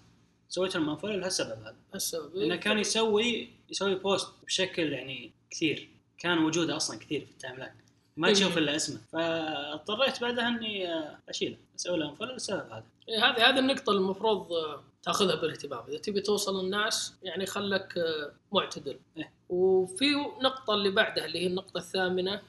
[0.48, 1.76] سويت لهم unfollow لهالسبب هذا.
[1.94, 5.88] السبب لأنه كان يسوي يسوي post بشكل يعني كثير.
[6.18, 7.72] كان وجوده أصلا كثير في ال timeline
[8.16, 8.34] ما إيه.
[8.34, 9.00] تشوف إلا اسمه.
[9.12, 10.88] فاضطريت بعدها إني
[11.28, 12.84] أشيله أسوي له unfollow للسبب هذا.
[13.08, 17.98] إيه، هذه هذه النقطة اللي المفروض آه، تأخذها بالإهتمام، إذا تبي توصل للناس يعني خلك
[17.98, 18.98] آه، معتدل.
[19.16, 19.32] إيه.
[19.48, 20.04] وفي
[20.42, 22.42] نقطة اللي بعدها اللي هي النقطة الثامنة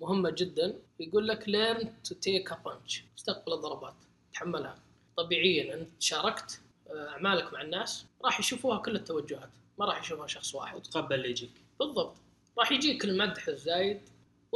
[0.00, 0.74] مهمة جدا.
[1.00, 3.00] يقول لك learn to take a punch.
[3.18, 3.94] استقبل الضربات.
[4.32, 4.78] تحملها.
[5.16, 9.50] طبيعيا أنت شاركت آه، أعمالك مع الناس راح يشوفوها كل التوجهات.
[9.78, 10.76] ما راح يشوفها شخص واحد.
[10.76, 11.50] وتقبل اللي يجيك.
[11.80, 12.14] بالضبط.
[12.58, 14.00] راح يجيك المدح الزايد.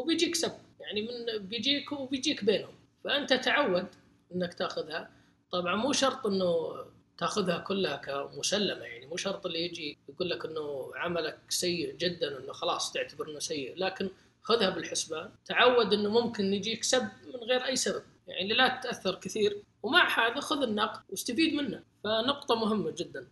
[0.01, 2.75] وبيجيك سب يعني من بيجيك وبيجيك بينهم.
[3.05, 3.87] فأنت تعود
[4.35, 5.11] إنك تأخذها.
[5.53, 6.75] طبعا مو شرط إنه
[7.19, 12.53] تأخذها كلها كمسلمة يعني مو شرط اللي يجي يقول لك إنه عملك سيء جدا إنه
[12.53, 13.75] خلاص تعتبر إنه سيء.
[13.77, 14.11] لكن
[14.43, 15.31] خذها بالحسبان.
[15.45, 18.03] تعود إنه ممكن يجيك سب من غير أي سبب.
[18.27, 19.63] يعني لا تتاثر كثير.
[19.83, 21.83] ومع هذا خذ النقد واستفيد منه.
[22.05, 23.29] فنقطة مهمة جدا.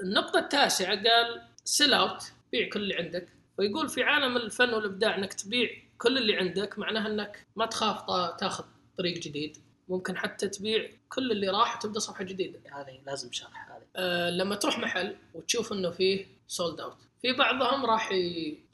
[0.00, 3.28] النقطة التاسعة قال sell out بيع كل اللي عندك.
[3.58, 8.06] ويقول في عالم الفن والإبداع إنك تبيع كل اللي عندك معناها إنك ما تخاف
[8.40, 8.64] تاخذ
[8.98, 9.56] طريق جديد.
[9.88, 12.60] ممكن حتى تبيع كل اللي راح وتبدأ صفحة جديدة.
[12.72, 13.82] هذه لازم شرح هذه.
[13.96, 18.12] أه لما تروح محل وتشوف إنه فيه sold out في بعضهم راح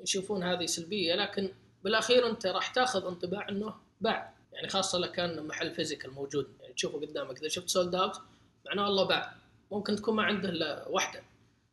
[0.03, 1.51] يشوفون هذه سلبية لكن
[1.85, 4.35] بالأخير أنت راح تاخذ انطباع إنه باع.
[4.53, 6.49] يعني خاصة لو كان محل physical موجود.
[6.61, 8.21] يعني تشوفه قدامك إذا شفت sold out
[8.67, 9.35] معناه والله باع.
[9.73, 11.23] ممكن تكون ما عنده إلا واحدة.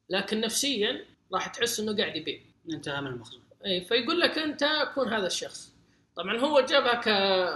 [0.10, 2.40] لكن نفسيا راح تحس إنه قاعد يبيع.
[2.74, 5.74] انتهى من المخزون اي فيقول لك أنت كون هذا الشخص.
[6.16, 7.10] طبعا هو جابها ك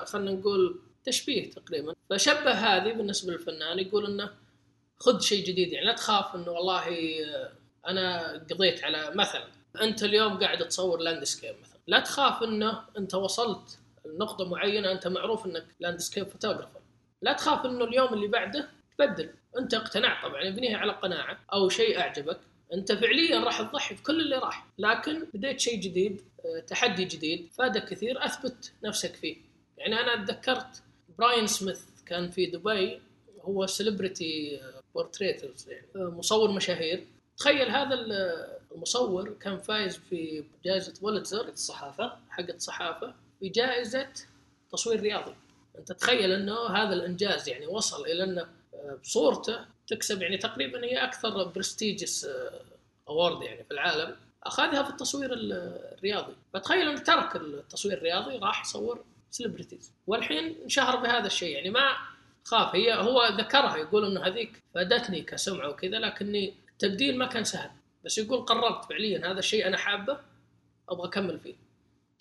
[0.08, 1.96] خلينا نقول تشبيه تقريبا.
[2.10, 4.30] فشبه هذه بالنسبة للفنان يقول إنه
[5.00, 6.84] خذ شيء جديد يعني لا تخاف إنه والله
[7.26, 7.52] آه،
[7.88, 9.48] أنا قضيت على مثلا
[9.82, 11.80] أنت اليوم قاعد تصور landscape مثلا.
[11.88, 16.80] لا تخاف إنه أنت وصلت لنقطة معينة أنت معروف إنك landscape photographer
[17.22, 19.30] لا تخاف إنه اليوم اللي بعده تبدل.
[19.58, 22.40] أنت اقتنعت طبعا يبنيها على قناعة أو شيء أعجبك.
[22.74, 24.68] انت فعليا راح تضحي بكل اللي راح.
[24.78, 29.38] لكن بديت شيء جديد آه، تحدي جديد فادك كثير أثبت نفسك فيه.
[29.78, 30.84] يعني أنا تذكرت
[31.20, 33.02] براين سميث كان في دبي
[33.42, 34.62] هو celebrity
[34.96, 37.08] portraiters يعني آه، مصور مشاهير.
[37.38, 44.08] تخيل هذا ال- المصور كان فايز في جائزة بولتزر الصحافة حقت الصحافة بجائزه
[44.72, 45.36] تصوير رياضي.
[45.80, 48.42] أنت تخيل إنه هذا الإنجاز يعني وصل إلى إنه
[48.74, 52.28] آه، بصورته تكسب يعني تقريبا هي أكثر prestigious
[53.08, 54.16] award يعني في العالم.
[54.44, 55.54] أخذها في التصوير ال-
[55.98, 56.34] الرياضي.
[56.54, 61.56] فتخيل انه ترك التصوير الرياضي راح يصور celebrities والحين انشهر بهذا الشيء.
[61.56, 61.98] يعني ما
[62.44, 62.76] خاف.
[62.76, 67.70] هي هو ذكرها يقول إنه هذيك فادتني كسمعة وكذا لكني التبديل ما كان سهل.
[68.06, 70.20] بس يقول قررت فعليا هذا الشيء أنا حابه
[70.90, 71.56] أبغى أكمل فيه.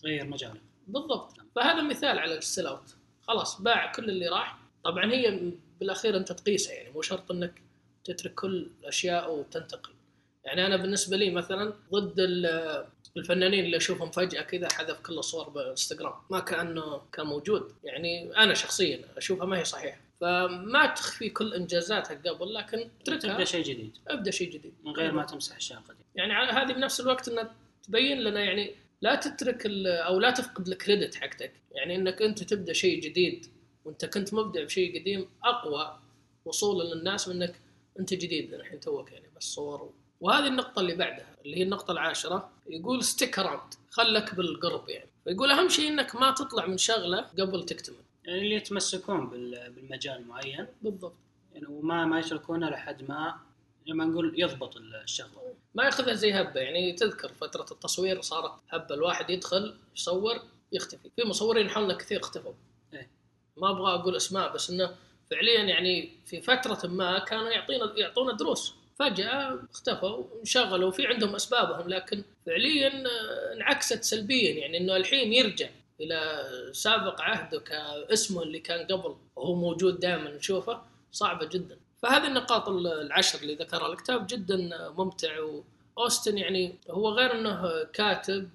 [0.05, 1.33] غير مجاله بالضبط.
[1.57, 2.97] فهذا مثال على ال sell out.
[3.29, 4.59] خلاص باع كل اللي راح.
[4.85, 7.63] طبعا هي بالأخير أنت تقيسها يعني مو شرط إنك
[8.05, 9.91] تترك كل الأشياء وتنتقل.
[10.45, 12.87] يعني أنا بالنسبة لي مثلا ضد ال-
[13.17, 17.73] الفنانين اللي أشوفهم فجأة كذا حذف كل الصور بالانستغرام ما كأنه كان موجود.
[17.85, 19.99] يعني أنا شخصيا أشوفها ما هي صحيحة.
[20.21, 23.45] فما تخفي كل انجازاتها قبل لكن اتركها.
[23.45, 23.99] شيء جديد.
[24.09, 24.73] أبدأ شيء جديد.
[24.85, 28.71] من غير ما تمسح الاشياء القديمه يعني هذه بنفس الوقت إنها تبين لنا يعني
[29.03, 31.53] لا تترك أو لا تفقد الكريدت حقتك.
[31.73, 33.47] يعني إنك أنت تبدأ شيء جديد
[33.85, 35.99] وانت كنت مبدع بشيء قديم أقوى
[36.45, 37.61] وصولا للناس من انك
[38.01, 39.91] أنت جديد الحين توك يعني بس صور.
[40.21, 45.09] وهذه النقطة اللي بعدها اللي هي النقطة العاشرة يقول stick around خلك بالقرب يعني.
[45.25, 47.97] فيقول أهم شيء إنك ما تطلع من شغلة قبل تكتمل.
[48.25, 50.67] يعني اللي يتمسكون بال- بالمجال معين.
[50.83, 51.15] بالضبط.
[51.55, 53.35] يعني وما ما يتركونه لحد ما
[53.87, 55.55] لما نقول يضبط الشغلة.
[55.75, 56.93] ما يأخذها زي هبة يعني.
[56.93, 60.41] تذكر فترة التصوير صارت هبة الواحد يدخل يصور
[60.73, 61.11] يختفي.
[61.17, 62.53] في مصورين حولنا كثير اختفوا.
[63.61, 64.91] ما أبغى أقول أسماء بس إنه
[65.31, 68.75] فعليا يعني في فترة ما كانوا يعطينا يعطونا دروس.
[68.99, 73.05] فجأة اختفوا انشغلوا في عندهم أسبابهم لكن فعليا
[73.53, 74.53] انعكست سلبيا.
[74.53, 75.69] يعني إنه الحين يرجع
[76.01, 81.77] إلى سابق عهده كاسمه اللي كان قبل وهو موجود دائما نشوفه صعبة جدا.
[82.03, 83.93] فهذه النقاط العشر اللي ذكرها.
[83.93, 85.31] الكتاب جدا ممتع
[85.97, 88.49] وأوستن يعني هو غير إنه كاتب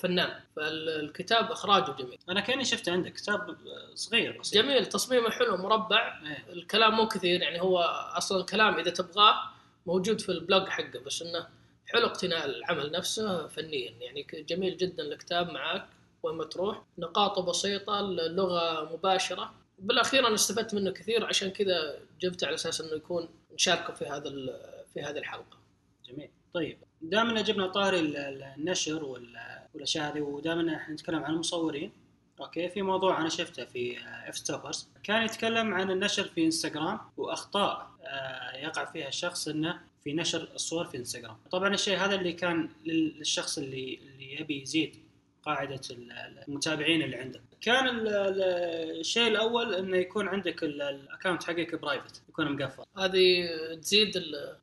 [0.00, 0.40] فنان.
[0.56, 2.18] فالكتاب إخراجه جميل.
[2.28, 3.56] أنا كأني شفت عندك كتاب
[3.94, 4.62] صغير بسيط.
[4.62, 6.20] جميل تصميمه حلو مربع.
[6.26, 6.52] إيه.
[6.52, 7.78] الكلام مو كثير يعني هو
[8.16, 9.34] أصلا الكلام إذا تبغاه
[9.86, 11.46] موجود في البلوج حقه بس إنه
[11.86, 13.90] حلو اقتناء العمل نفسه فنيا.
[14.00, 15.86] يعني جميل جدا الكتاب معاك
[16.22, 16.82] وين ما تروح.
[16.98, 19.54] نقاطه بسيطة اللغة مباشرة.
[19.78, 24.30] بالأخير أنا استفدت منه كثير عشان كذا جبته على أساس إنه يكون نشاركه في هذا
[24.94, 25.58] في هذه الحلقة.
[26.08, 26.30] جميل.
[26.54, 29.36] طيب دائما جبنا طاري ال- ال- النشر وال-
[29.74, 31.92] والأشياء هذه ودائما إحنا نتكلم عن المصورين
[32.40, 33.96] okay؟ في موضوع أنا شفته في
[34.28, 40.48] Fstoppers كان يتكلم عن النشر في انستغرام وأخطاء آه، يقع فيها الشخص إنه في نشر
[40.54, 44.96] الصور في انستغرام طبعا الشيء هذا اللي كان لل- للشخص اللي اللي يبي يزيد
[45.46, 46.12] قاعدة ال-
[46.48, 47.40] المتابعين اللي عنده.
[47.60, 52.82] كان ال- ال- الشيء الأول إنه يكون عندك ال- ال account حقك private يكون مقفل.
[52.98, 53.48] هذه
[53.82, 54.12] تزيد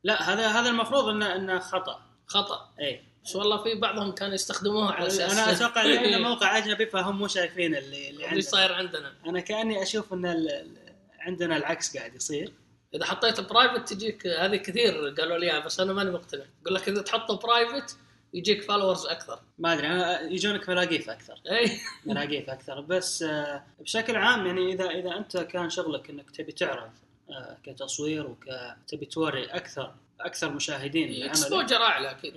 [0.04, 2.02] لا هذا هذا المفروض انه إنه خطأ.
[2.28, 5.32] الخطا اي بس والله في بعضهم كانوا يستخدموها على أساس.
[5.34, 9.14] أنا أتوقع لأنه موقع اجنبي فهم مو شايفين اللي اللي اللي عندنا صاير عندنا.
[9.26, 10.78] أنا كأني أشوف إن ال- ال-
[11.20, 12.54] عندنا العكس قاعد يصير.
[12.96, 16.44] إذا حطيت private تجيك هذه كثير قالوا لي بس أنا ماني مقتنع.
[16.62, 17.98] يقول لك إذا تحطه برايفت
[18.34, 19.40] يجيك followers أكثر.
[19.60, 21.40] ما أدري أنا يجونك ملاقيف أكثر.
[21.52, 21.72] إي.
[22.06, 22.82] ملاقيف أكثر.
[22.82, 26.92] بس آه، بشكل عام يعني إذا إذا أنت كان شغلك إنك تبي تعرض
[27.30, 32.34] آه، كتصوير وكتبي توري أكثر أكثر مشاهدين exposure أعلى أكيد.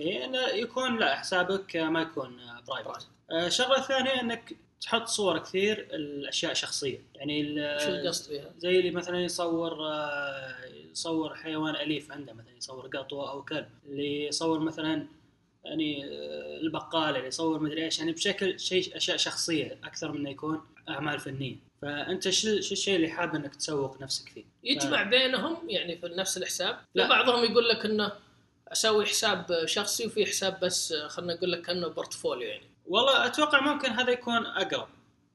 [0.55, 2.37] يكون لا حسابك ما يكون
[2.69, 8.91] private الشغله الثانية إنك تحط صور كثير الأشياء شخصيه يعني شو القصد فيها؟ زي اللي
[8.91, 10.55] مثلا يصور آه،
[10.93, 13.67] يصور حيوان أليف عنده مثلا يصور قطوة أو كلب.
[13.89, 15.07] اللي يصور مثلا
[15.65, 20.31] يعني آه، البقالة اللي يصور مدري إيش يعني بشكل شيء أشياء شخصية أكثر من إنه
[20.31, 25.57] يكون أعمال فنية فأنت شو شو الشيء اللي حاب إنك تسوق نفسك فيه؟ يجمع بينهم
[25.69, 27.03] يعني في نفس الحساب لا.
[27.03, 27.09] لا.
[27.09, 28.13] بعضهم يقول لك إنه
[28.73, 33.89] أسوي حساب شخصي وفي حساب بس خلينا نقول لك كأنه portfolio يعني والله أتوقع ممكن
[33.89, 34.89] هذا يكون أقرب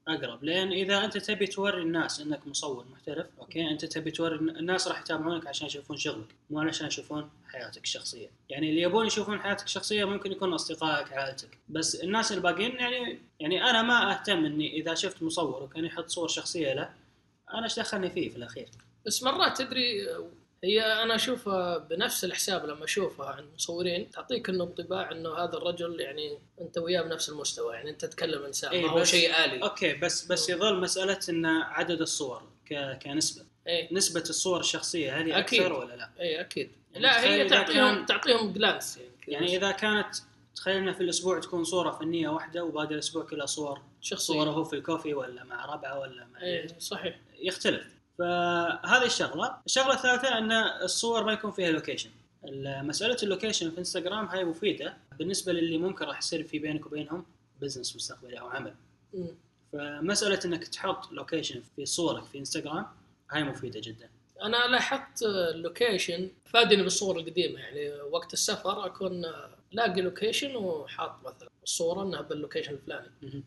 [0.08, 4.88] أقرب لأن إذا أنت تبي توري الناس إنك مصور محترف okay أنت تبي توري الناس
[4.88, 8.30] راح يتابعونك عشان يشوفون شغلك مو عشان يشوفون حياتك الشخصية.
[8.48, 11.58] يعني اللي يبون يشوفون حياتك الشخصية ممكن يكون أصدقائك عائلتك.
[11.68, 16.28] بس الناس الباقيين يعني يعني أنا ما أهتم إني إذا شفت مصور وكان يحط صور
[16.28, 16.90] شخصية له
[17.54, 18.68] أنا إيش دخلني فيه في الأخير؟
[19.06, 20.06] بس مرات تدري
[20.64, 26.00] هي أنا أشوفها بنفس الحساب لما أشوفها عن مصورين تعطيك إنه انطباع إنه هذا الرجل
[26.00, 29.62] يعني أنت وياه بنفس المستوى يعني أنت تتكلم إنسان إيه ما هو شيء آلي.
[29.62, 33.44] okay بس بس يظل مسألة إن عدد الصور ك- كنسبة.
[33.68, 35.60] اي نسبة الصور الشخصية هل هي أكيد.
[35.60, 36.70] أكثر ولا لا؟ اي أكيد.
[36.92, 40.14] يعني لا هي تعطيهم كان- تعطيهم glance يعني يعني إذا كانت
[40.56, 43.82] تخيلنا في الأسبوع تكون صورة فنية واحدة وباقي الأسبوع كلها صور.
[44.00, 44.34] شخصية.
[44.34, 47.20] صورة هو في الكوفي ولا مع ربعة ولا مع اي صحيح.
[47.38, 47.99] يختلف.
[48.20, 49.56] فهذه الشغلة.
[49.66, 50.52] الشغلة الثالثة أن
[50.82, 52.10] الصور ما يكون فيها location
[52.62, 57.24] مسألة ال location في انستغرام هاي مفيدة بالنسبة للي ممكن راح يصير في بينك وبينهم
[57.60, 58.74] business مستقبلي أو عمل.
[59.14, 59.28] مم.
[59.72, 62.86] فمسألة أنك تحط location في صورك في انستغرام
[63.30, 64.10] هاي مفيدة جدا.
[64.42, 69.22] أنا لاحظت ال location فادني بالصور القديمة يعني وقت السفر أكون
[69.72, 73.42] لاقي location وحاط مثلا الصورة إنها بال location الفلاني.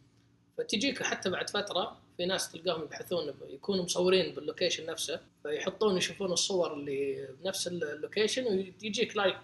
[0.57, 6.31] فتجيك حتى بعد فترة في ناس تلقاهم يبحثون يكونوا مصورين بال location نفسه فيحطون يشوفون
[6.31, 9.37] الصور اللي بنفس ال location ويجيك like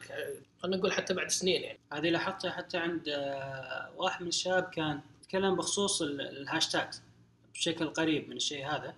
[0.60, 1.80] خلينا نقول حتى بعد سنين يعني.
[1.94, 6.88] هذه لاحظتها حتى عند آه، واحد من الشباب كان يتكلم بخصوص ال- الهاشتاج
[7.54, 8.94] بشكل قريب من الشيء هذا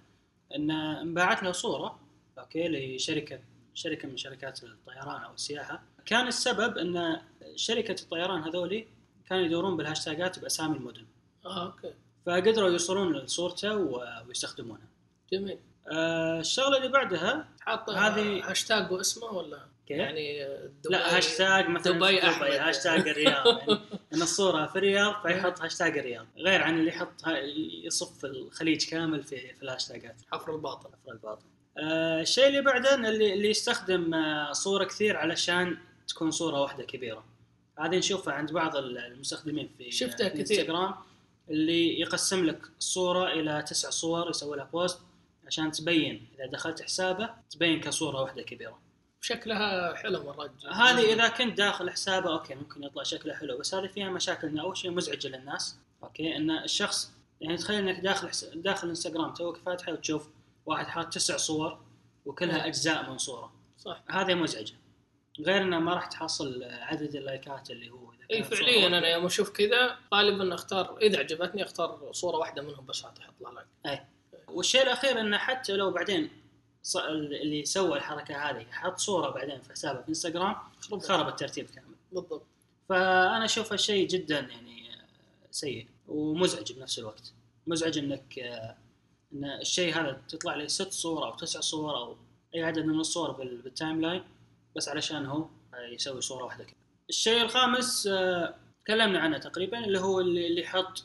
[0.55, 1.99] انه انباعت له صورة
[2.39, 3.39] okay لشركة
[3.73, 5.83] شركة من شركات الطيران أو السياحة.
[6.05, 7.21] كان السبب إن
[7.55, 8.87] شركة الطيران هذولي
[9.29, 11.05] كانوا يدورون بالهاشتاجات بأسامي المدن.
[11.45, 11.93] آه okay.
[12.25, 13.75] فقدروا يوصلون لصورته
[14.27, 14.87] ويستخدمونها
[15.33, 15.57] جميل.
[15.91, 20.43] آه الشغلة اللي بعدها حاط هذه- هاشتاج واسمه ولا؟ كيف؟ يعني
[20.83, 22.47] دبي لا هاشتاج مثلا دبي في أحمد.
[22.47, 23.45] هاشتاج الرياض.
[23.59, 23.79] يعني
[24.13, 26.25] إن الصورة في الرياض فيحط هاشتاج الرياض.
[26.37, 27.13] غير عن اللي يحط
[27.83, 30.89] يصف الخليج كامل في في الهاشتاجات حفر الباطن.
[31.03, 31.45] حفر الباطن.
[31.77, 37.23] آه الشيء اللي بعده اللي اللي يستخدم آه صورة كثير علشان تكون صورة واحدة كبيرة.
[37.79, 40.59] هذه نشوفها عند بعض المستخدمين في شفتها كثير.
[40.59, 40.93] انستغرام
[41.51, 44.99] اللي يقسم لك الصورة إلى تسع صور يسوي لها post
[45.47, 46.27] عشان تبين.
[46.35, 48.79] إذا دخلت حسابه تبين كصورة واحدة كبيرة.
[49.21, 53.87] شكلها حلو مرات هذه إذا كنت داخل حسابه okay ممكن يطلع شكله حلو بس هذه
[53.87, 55.77] فيها مشاكل إنه أول شيء مزعجه للناس.
[56.03, 57.11] okay إن الشخص
[57.41, 58.45] يعني تخيل إنك داخل حس...
[58.45, 60.29] داخل إنستغرام توك فاتحة وتشوف
[60.65, 61.79] واحد حاط تسع صور
[62.25, 63.53] وكلها أجزاء من صورة.
[63.77, 64.03] صح.
[64.09, 64.73] هذه مزعجة.
[65.39, 68.87] غير إنه ما راح تحصل عدد اللايكات اللي هو اي صورة فعليا.
[68.87, 73.67] أنا يوم أشوف كذا غالبا أختار إذا عجبتني أختار صورة واحدة منهم بس أحط like
[73.85, 74.05] اي
[74.47, 76.29] والشيء الأخير إنه حتى لو بعدين.
[77.09, 80.55] اللي سوى الحركة هذه حط صورة بعدين في حسابه في إنستغرام
[81.01, 82.43] خرب الترتيب كامل بالضبط
[82.89, 85.05] فأنا أشوفه شيء جدا يعني آه،
[85.51, 87.33] سيء ومزعج بنفس الوقت
[87.67, 88.77] مزعج إنك آه،
[89.33, 92.17] إن الشيء هذا تطلع لي ست صور أو تسع صور أو
[92.55, 94.23] أي عدد من الصور بال- بال timeline
[94.75, 95.45] بس علشان هو
[95.91, 96.75] يسوي صورة واحدة كذا.
[97.11, 101.03] الشيء الخامس آه، تكلمنا عنه تقريبا اللي هو اللي يحط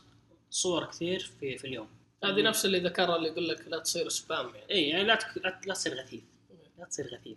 [0.51, 1.88] صور كثير في في اليوم.
[2.25, 4.71] هذه نفس اللي ذكرها اللي يقول لك لا تصير spam يعني.
[4.71, 5.29] اي يعني لا تك...
[5.66, 6.23] لا تصير غثيث.
[6.79, 7.37] لا تصير غثيث.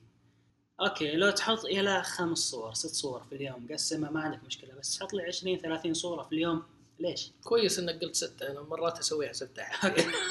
[0.82, 4.98] okay لو تحط إلى خمس صور ست صور في اليوم قسمها ما عندك مشكلة بس
[4.98, 6.64] تحط لي 20 30 صورة في اليوم
[7.00, 9.64] ليش؟ كويس إنك قلت ستة أنا مرات أسويها ستة.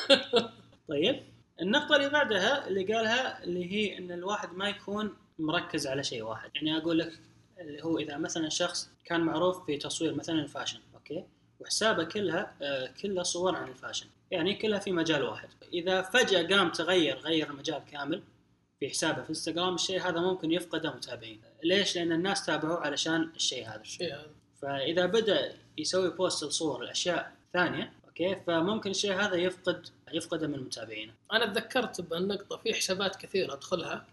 [0.89, 1.23] طيب
[1.61, 6.51] النقطة اللي بعدها اللي قالها اللي هي إن الواحد ما يكون مركز على شيء واحد،
[6.55, 7.19] يعني أقول لك
[7.69, 11.25] اللي هو إذا مثلا شخص كان معروف في تصوير مثلا ال fashion، okay؟
[11.61, 16.57] وحسابه كلها آه كلها صور عن ال fashion، يعني كلها في مجال واحد، إذا فجأة
[16.57, 18.23] قام تغير غير المجال كامل
[18.81, 23.69] في حسابه في إنستغرام الشيء هذا ممكن يفقده متابعين، ليش؟ لأن الناس تابعوه علشان الشيء
[23.69, 23.81] هذا.
[23.81, 24.31] الشيء هذا.
[24.63, 31.13] فإذا بدأ يسوي post لصور أشياء ثانية okay؟ فممكن الشيء هذا يفقد يفقده من متابعينه.
[31.33, 34.07] أنا تذكرت بهالنقطه في حسابات كثير أدخلها.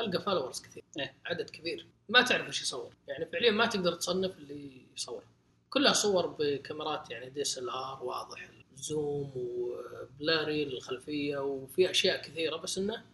[0.00, 1.14] القى followers كثير إيه.
[1.26, 1.86] عدد كبير.
[2.08, 2.94] ما تعرف إيش يصور.
[3.08, 5.22] يعني فعليا ما تقدر تصنف اللي يصور
[5.70, 13.04] كلها صور بكاميرات يعني DSLR واضح zoom و blurry للخلفية وفي أشياء كثيرة بس إنه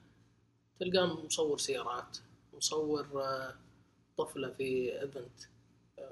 [0.80, 2.18] تلقاه مصور سيارات
[2.52, 3.54] مصور آه،
[4.18, 5.40] طفلة في event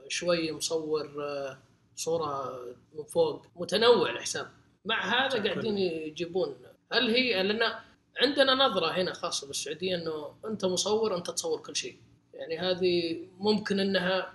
[0.08, 1.58] شوي مصور آه،
[1.96, 2.60] صورة
[2.94, 4.50] من فوق متنوع الحساب.
[4.84, 5.44] مع هذا.
[5.44, 6.56] قاعدين يجيبون.
[6.92, 7.74] هل هي لأن
[8.22, 11.96] عندنا نظرة هنا خاصة بالسعودية إنه أنت مصور أنت تصور كل شيء.
[12.34, 14.32] يعني هذه ممكن إنها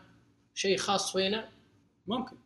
[0.55, 1.49] شيء خاص فينا؟
[2.07, 2.37] ممكن.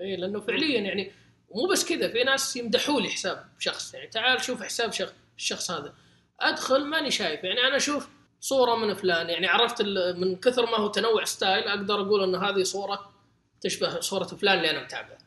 [0.00, 1.12] إي لأنه فعليا يعني
[1.54, 3.94] مو بس كذا في ناس يمدحوا لي حساب شخص.
[3.94, 5.94] يعني تعال شوف حساب شخص الشخص هذا.
[6.40, 7.44] أدخل ماني شايف.
[7.44, 8.08] يعني أنا أشوف
[8.40, 9.30] صورة من فلان.
[9.30, 9.82] يعني عرفت
[10.16, 13.12] من كثر ما هو تنوع style أقدر أقول ان هذه صورة
[13.60, 15.18] تشبه صورة فلان اللي أنا متابعه.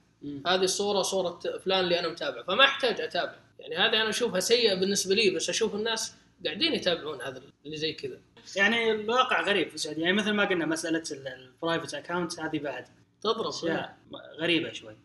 [0.48, 3.45] هذه الصورة صورة فلان اللي أنا متابعه فما أحتاج أتابع.
[3.60, 6.16] يعني هذه أنا أشوفها سيئة بالنسبة لي بس أشوف الناس
[6.46, 8.22] قاعدين يتابعون هذا اللي زي كذا.
[8.56, 10.02] يعني الواقع غريب في السعودية.
[10.02, 12.86] يعني مثل ما قلنا مسألة ال private account هذه بعد.
[13.22, 13.98] تضرب أشياء
[14.40, 14.98] غريبة شوي.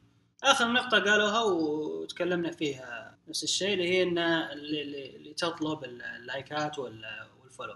[0.42, 7.49] آخر نقطة قالوها وتكلمنا فيها نفس الشيء اللي هي إن اللي, تطلب اللايكات وال- وال
[7.49, 7.74] follow.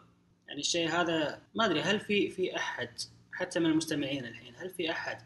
[0.49, 2.91] يعني الشيء هذا ما أدري هل في في أحد
[3.33, 5.19] حتى من المستمعين الحين هل في أحد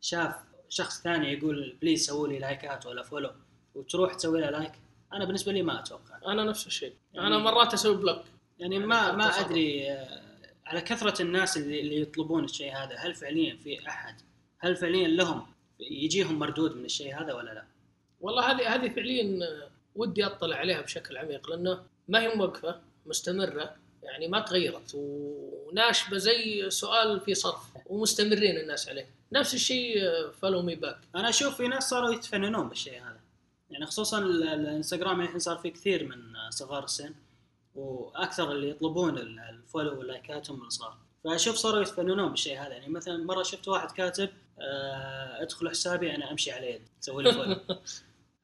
[0.00, 0.34] شاف
[0.68, 3.30] شخص ثاني يقول please سووا لي لايكات ولا follow؟
[3.74, 4.72] وتروح تسوي له like
[5.12, 6.32] أنا بالنسبة لي ما أتوقع.
[6.32, 6.92] أنا نفس الشيء.
[7.14, 8.22] يعني- أنا مرات أسوي block
[8.58, 9.46] يعني ما ما تصرف.
[9.46, 10.22] أدري آه،
[10.66, 14.20] على كثرة الناس اللي, اللي يطلبون الشيء هذا هل فعليا في أحد؟
[14.58, 15.46] هل فعليا لهم
[15.80, 17.64] يجيهم مردود من الشيء هذا ولا لا؟
[18.20, 19.38] والله هذه هذه فعليا
[19.94, 26.70] ودي أطلع عليها بشكل عميق لأنه ما هي موقفة مستمرة يعني ما تغيرت وناشبة زي
[26.70, 29.06] سؤال في صرف ومستمرين الناس عليه.
[29.32, 30.00] نفس الشيء
[30.30, 33.20] follow me back أنا أشوف في ناس صاروا يتفننون بالشيء هذا.
[33.70, 37.14] يعني خصوصا ال- الانستغرام الحين صار في كثير من صغار السن
[37.74, 42.68] وأكثر اللي يطلبون ال- ال follow واللايكات هم الصغار فأشوف صاروا يتفننون بالشيء هذا.
[42.68, 44.28] يعني مثلا مرة شفت واحد كاتب
[44.60, 47.56] آه، ادخل حسابي أنا أمشي على يد سوي لي follow.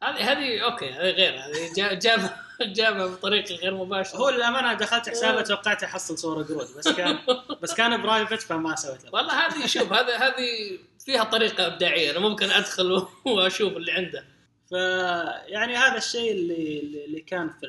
[0.02, 2.42] هذه هذه okay هذه غير هذه جا- جابها
[2.78, 4.18] جابها بطريقة غير مباشرة.
[4.18, 7.18] هو للأمانة دخلت حسابه توقعت أحصل صورة قرود بس كان
[7.62, 9.10] بس كان private فما سويت له.
[9.14, 12.10] والله هذه شوف هذا هذه فيها طريقة إبداعية.
[12.10, 14.24] أنا ممكن أدخل وأشوف اللي عنده.
[14.68, 17.66] فيعني هذا الشيء اللي اللي كان في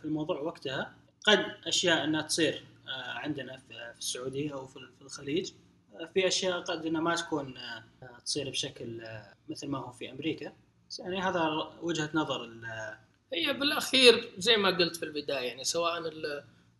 [0.00, 0.94] في الموضوع وقتها.
[1.24, 5.52] قد أشياء إنها تصير آه، عندنا في السعودية أو في الخليج.
[5.94, 7.84] آه، في أشياء قد إنها ما تكون آه،
[8.24, 9.02] تصير بشكل
[9.48, 10.52] مثل ما هو في أمريكا.
[10.98, 12.50] يعني هذا وجهة نظر
[13.32, 16.12] هي بالأخير زي ما قلت في البداية يعني سواء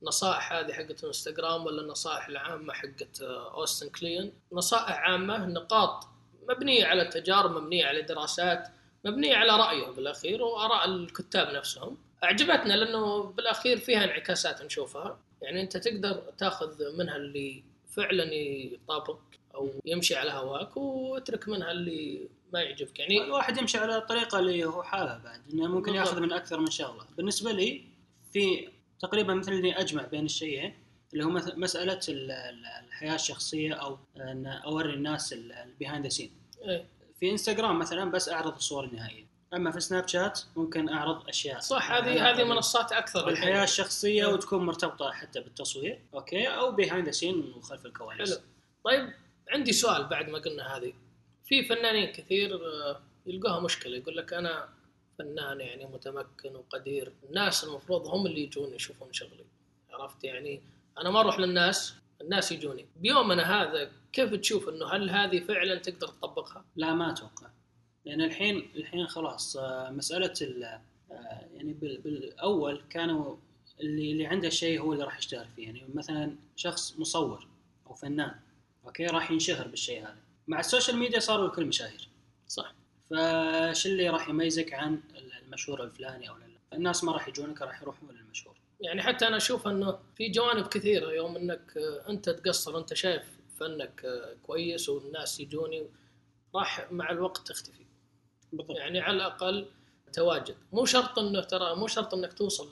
[0.02, 6.08] النصائح هذه حقت الانستغرام ولا النصائح العامة حقت أوستن كلين نصائح عامة نقاط
[6.48, 8.68] مبنية على تجارب مبنية على دراسات
[9.04, 11.98] مبنيه على رايه بالأخير وآراء الكتاب نفسهم.
[12.24, 15.18] أعجبتنا لأنه بالأخير فيها انعكاسات نشوفها.
[15.42, 17.62] يعني أنت تقدر تأخذ منها اللي
[17.96, 19.18] فعلا يطابق
[19.54, 22.98] أو يمشي على هواك واترك منها اللي ما يعجبك.
[22.98, 26.08] يعني الواحد يمشي على الطريقة اللي هو حابها بعد إنه ممكن بالضبط.
[26.08, 27.04] يأخذ من أكثر من شغلة.
[27.16, 27.84] بالنسبة لي
[28.32, 28.68] في
[29.00, 30.74] تقريبا مثل اني أجمع بين الشيئين
[31.12, 36.30] اللي هو مسألة ال- ال- الحياة الشخصية أو إن أوري الناس ال behind the scene.
[37.20, 39.26] في انستغرام مثلا بس أعرض الصور النهائية.
[39.54, 41.60] أما في سناب شات ممكن أعرض أشياء.
[41.60, 43.62] صح هذه علاقة هذه منصات أكثر بالحياة الحين.
[43.62, 44.32] الشخصية إيه.
[44.32, 48.34] وتكون مرتبطة حتى بالتصوير okay؟ أو behind the scene وخلف الكواليس.
[48.34, 48.42] حلو.
[48.84, 49.12] طيب
[49.50, 50.92] عندي سؤال بعد ما قلنا هذه.
[51.44, 53.96] في فنانين كثير آه، يلقوها مشكلة.
[53.96, 54.68] يقول لك أنا
[55.18, 57.12] فنان يعني متمكن وقدير.
[57.28, 59.44] الناس المفروض هم اللي يجون يشوفون شغلي.
[59.90, 60.62] عرفت يعني؟
[60.98, 62.86] أنا ما أروح للناس الناس يجوني.
[62.96, 67.46] بيومنا هذا كيف تشوف إنه هل هذه فعلا تقدر تطبقها؟ لا ما أتوقع.
[68.04, 70.80] لأن الحين الحين خلاص آه، مسألة ال آه،
[71.54, 73.36] يعني بال- بالأول كانوا
[73.80, 75.64] اللي اللي عنده شيء هو اللي راح يشتهر فيه.
[75.66, 77.46] يعني مثلا شخص مصور
[77.86, 78.34] أو فنان
[78.84, 80.16] okay راح ينشهر بالشيء هذا.
[80.48, 82.08] مع ال social media صاروا الكل مشاهير.
[82.48, 82.74] صح.
[83.10, 85.00] فإيش اللي راح يميزك عن
[85.46, 88.56] المشهور الفلاني أو لا؟ الناس ما راح يجونك راح يروحون للمشهور.
[88.80, 93.22] يعني حتى أنا أشوف أنه في جوانب كثيرة يوم إنك آه، أنت تقصر أنت شايف
[93.60, 95.86] فنك آه، كويس والناس يجوني
[96.54, 97.86] راح مع الوقت تختفي.
[98.52, 98.76] بالضبط.
[98.76, 99.66] يعني على الأقل
[100.12, 100.56] تواجد.
[100.72, 102.68] مو شرط إنه ترى مو شرط إنك توصل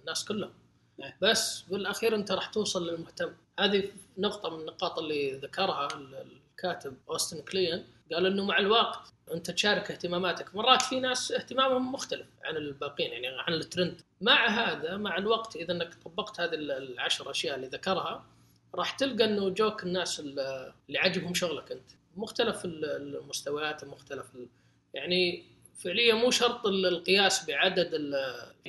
[0.00, 0.52] للناس كلهم.
[1.02, 1.16] إيه.
[1.22, 3.32] بس بالأخير أنت راح توصل للمهتم.
[3.58, 9.90] هذه نقطة من النقاط اللي ذكرها الكاتب أوستن كلين قال إنه مع الوقت انت تشارك
[9.90, 10.54] اهتماماتك.
[10.54, 14.00] مرات في ناس اهتمامهم مختلف عن الباقيين يعني عن الترند.
[14.20, 18.26] مع هذا مع الوقت إذا إنك طبقت هذه العشر أشياء اللي ذكرها
[18.74, 21.90] راح تلقى إنه جوك الناس اللي عجبهم شغلك أنت.
[22.16, 24.26] مختلف المستويات مختلف
[24.94, 25.44] يعني
[25.84, 28.12] فعليا مو شرط ال- القياس بعدد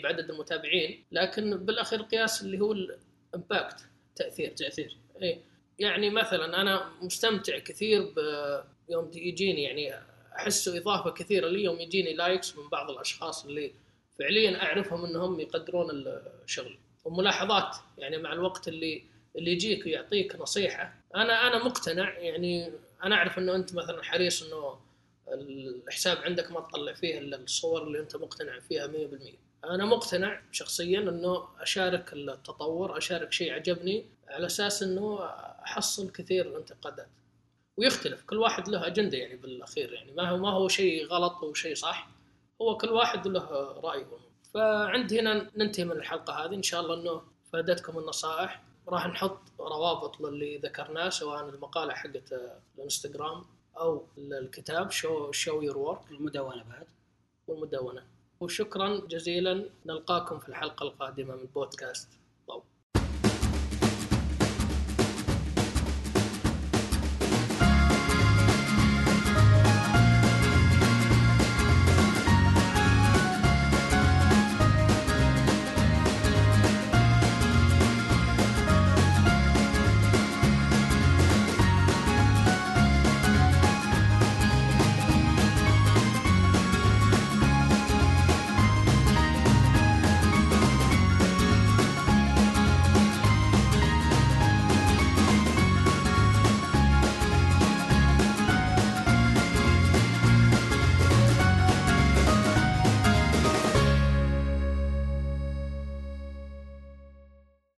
[0.03, 3.85] بعدد المتابعين لكن بالأخير القياس اللي هو ال impact
[4.15, 4.97] تأثير تأثير.
[5.21, 5.39] اي
[5.79, 9.93] يعني مثلا أنا مستمتع كثير ب- يوم يجيني يعني
[10.35, 13.71] احسه إضافة كثيرة لي يوم يجيني likes من بعض الأشخاص اللي
[14.19, 15.87] فعليا أعرفهم إنهم يقدرون
[16.43, 16.77] الشغل.
[17.05, 19.03] وملاحظات يعني مع الوقت اللي
[19.35, 20.93] اللي يجيك ويعطيك نصيحة.
[21.15, 22.19] أنا أنا مقتنع.
[22.19, 22.71] يعني
[23.03, 24.79] أنا أعرف إنه أنت مثلا حريص إنه
[25.27, 28.91] الحساب عندك ما تطلع فيه إلا الصور اللي أنت مقتنع فيها 100%
[29.65, 35.19] أنا مقتنع شخصيا إنه أشارك التطور أشارك شيء عجبني على أساس إنه
[35.63, 37.07] أحصل كثير انتقادات
[37.81, 41.75] ويختلف كل واحد له أجندة يعني بالأخير يعني ما هو ما هو شيء غلط وشيء
[41.75, 42.09] صح
[42.61, 43.45] هو كل واحد له
[43.83, 44.07] رأيه.
[44.53, 46.55] فعند هنا ننتهي من الحلقة هذه.
[46.55, 47.21] إن شاء الله إنه
[47.53, 48.63] فادتكم النصائح.
[48.87, 52.33] راح نحط روابط للي ذكرناه سواء المقالة حقت
[52.77, 53.45] الانستغرام
[53.77, 56.87] أو الكتاب شو شو يور وورك المدونة بعد.
[57.47, 58.03] والمدونة.
[58.39, 59.69] وشكرا جزيلا.
[59.85, 62.09] نلقاكم في الحلقة القادمة من بودكاست.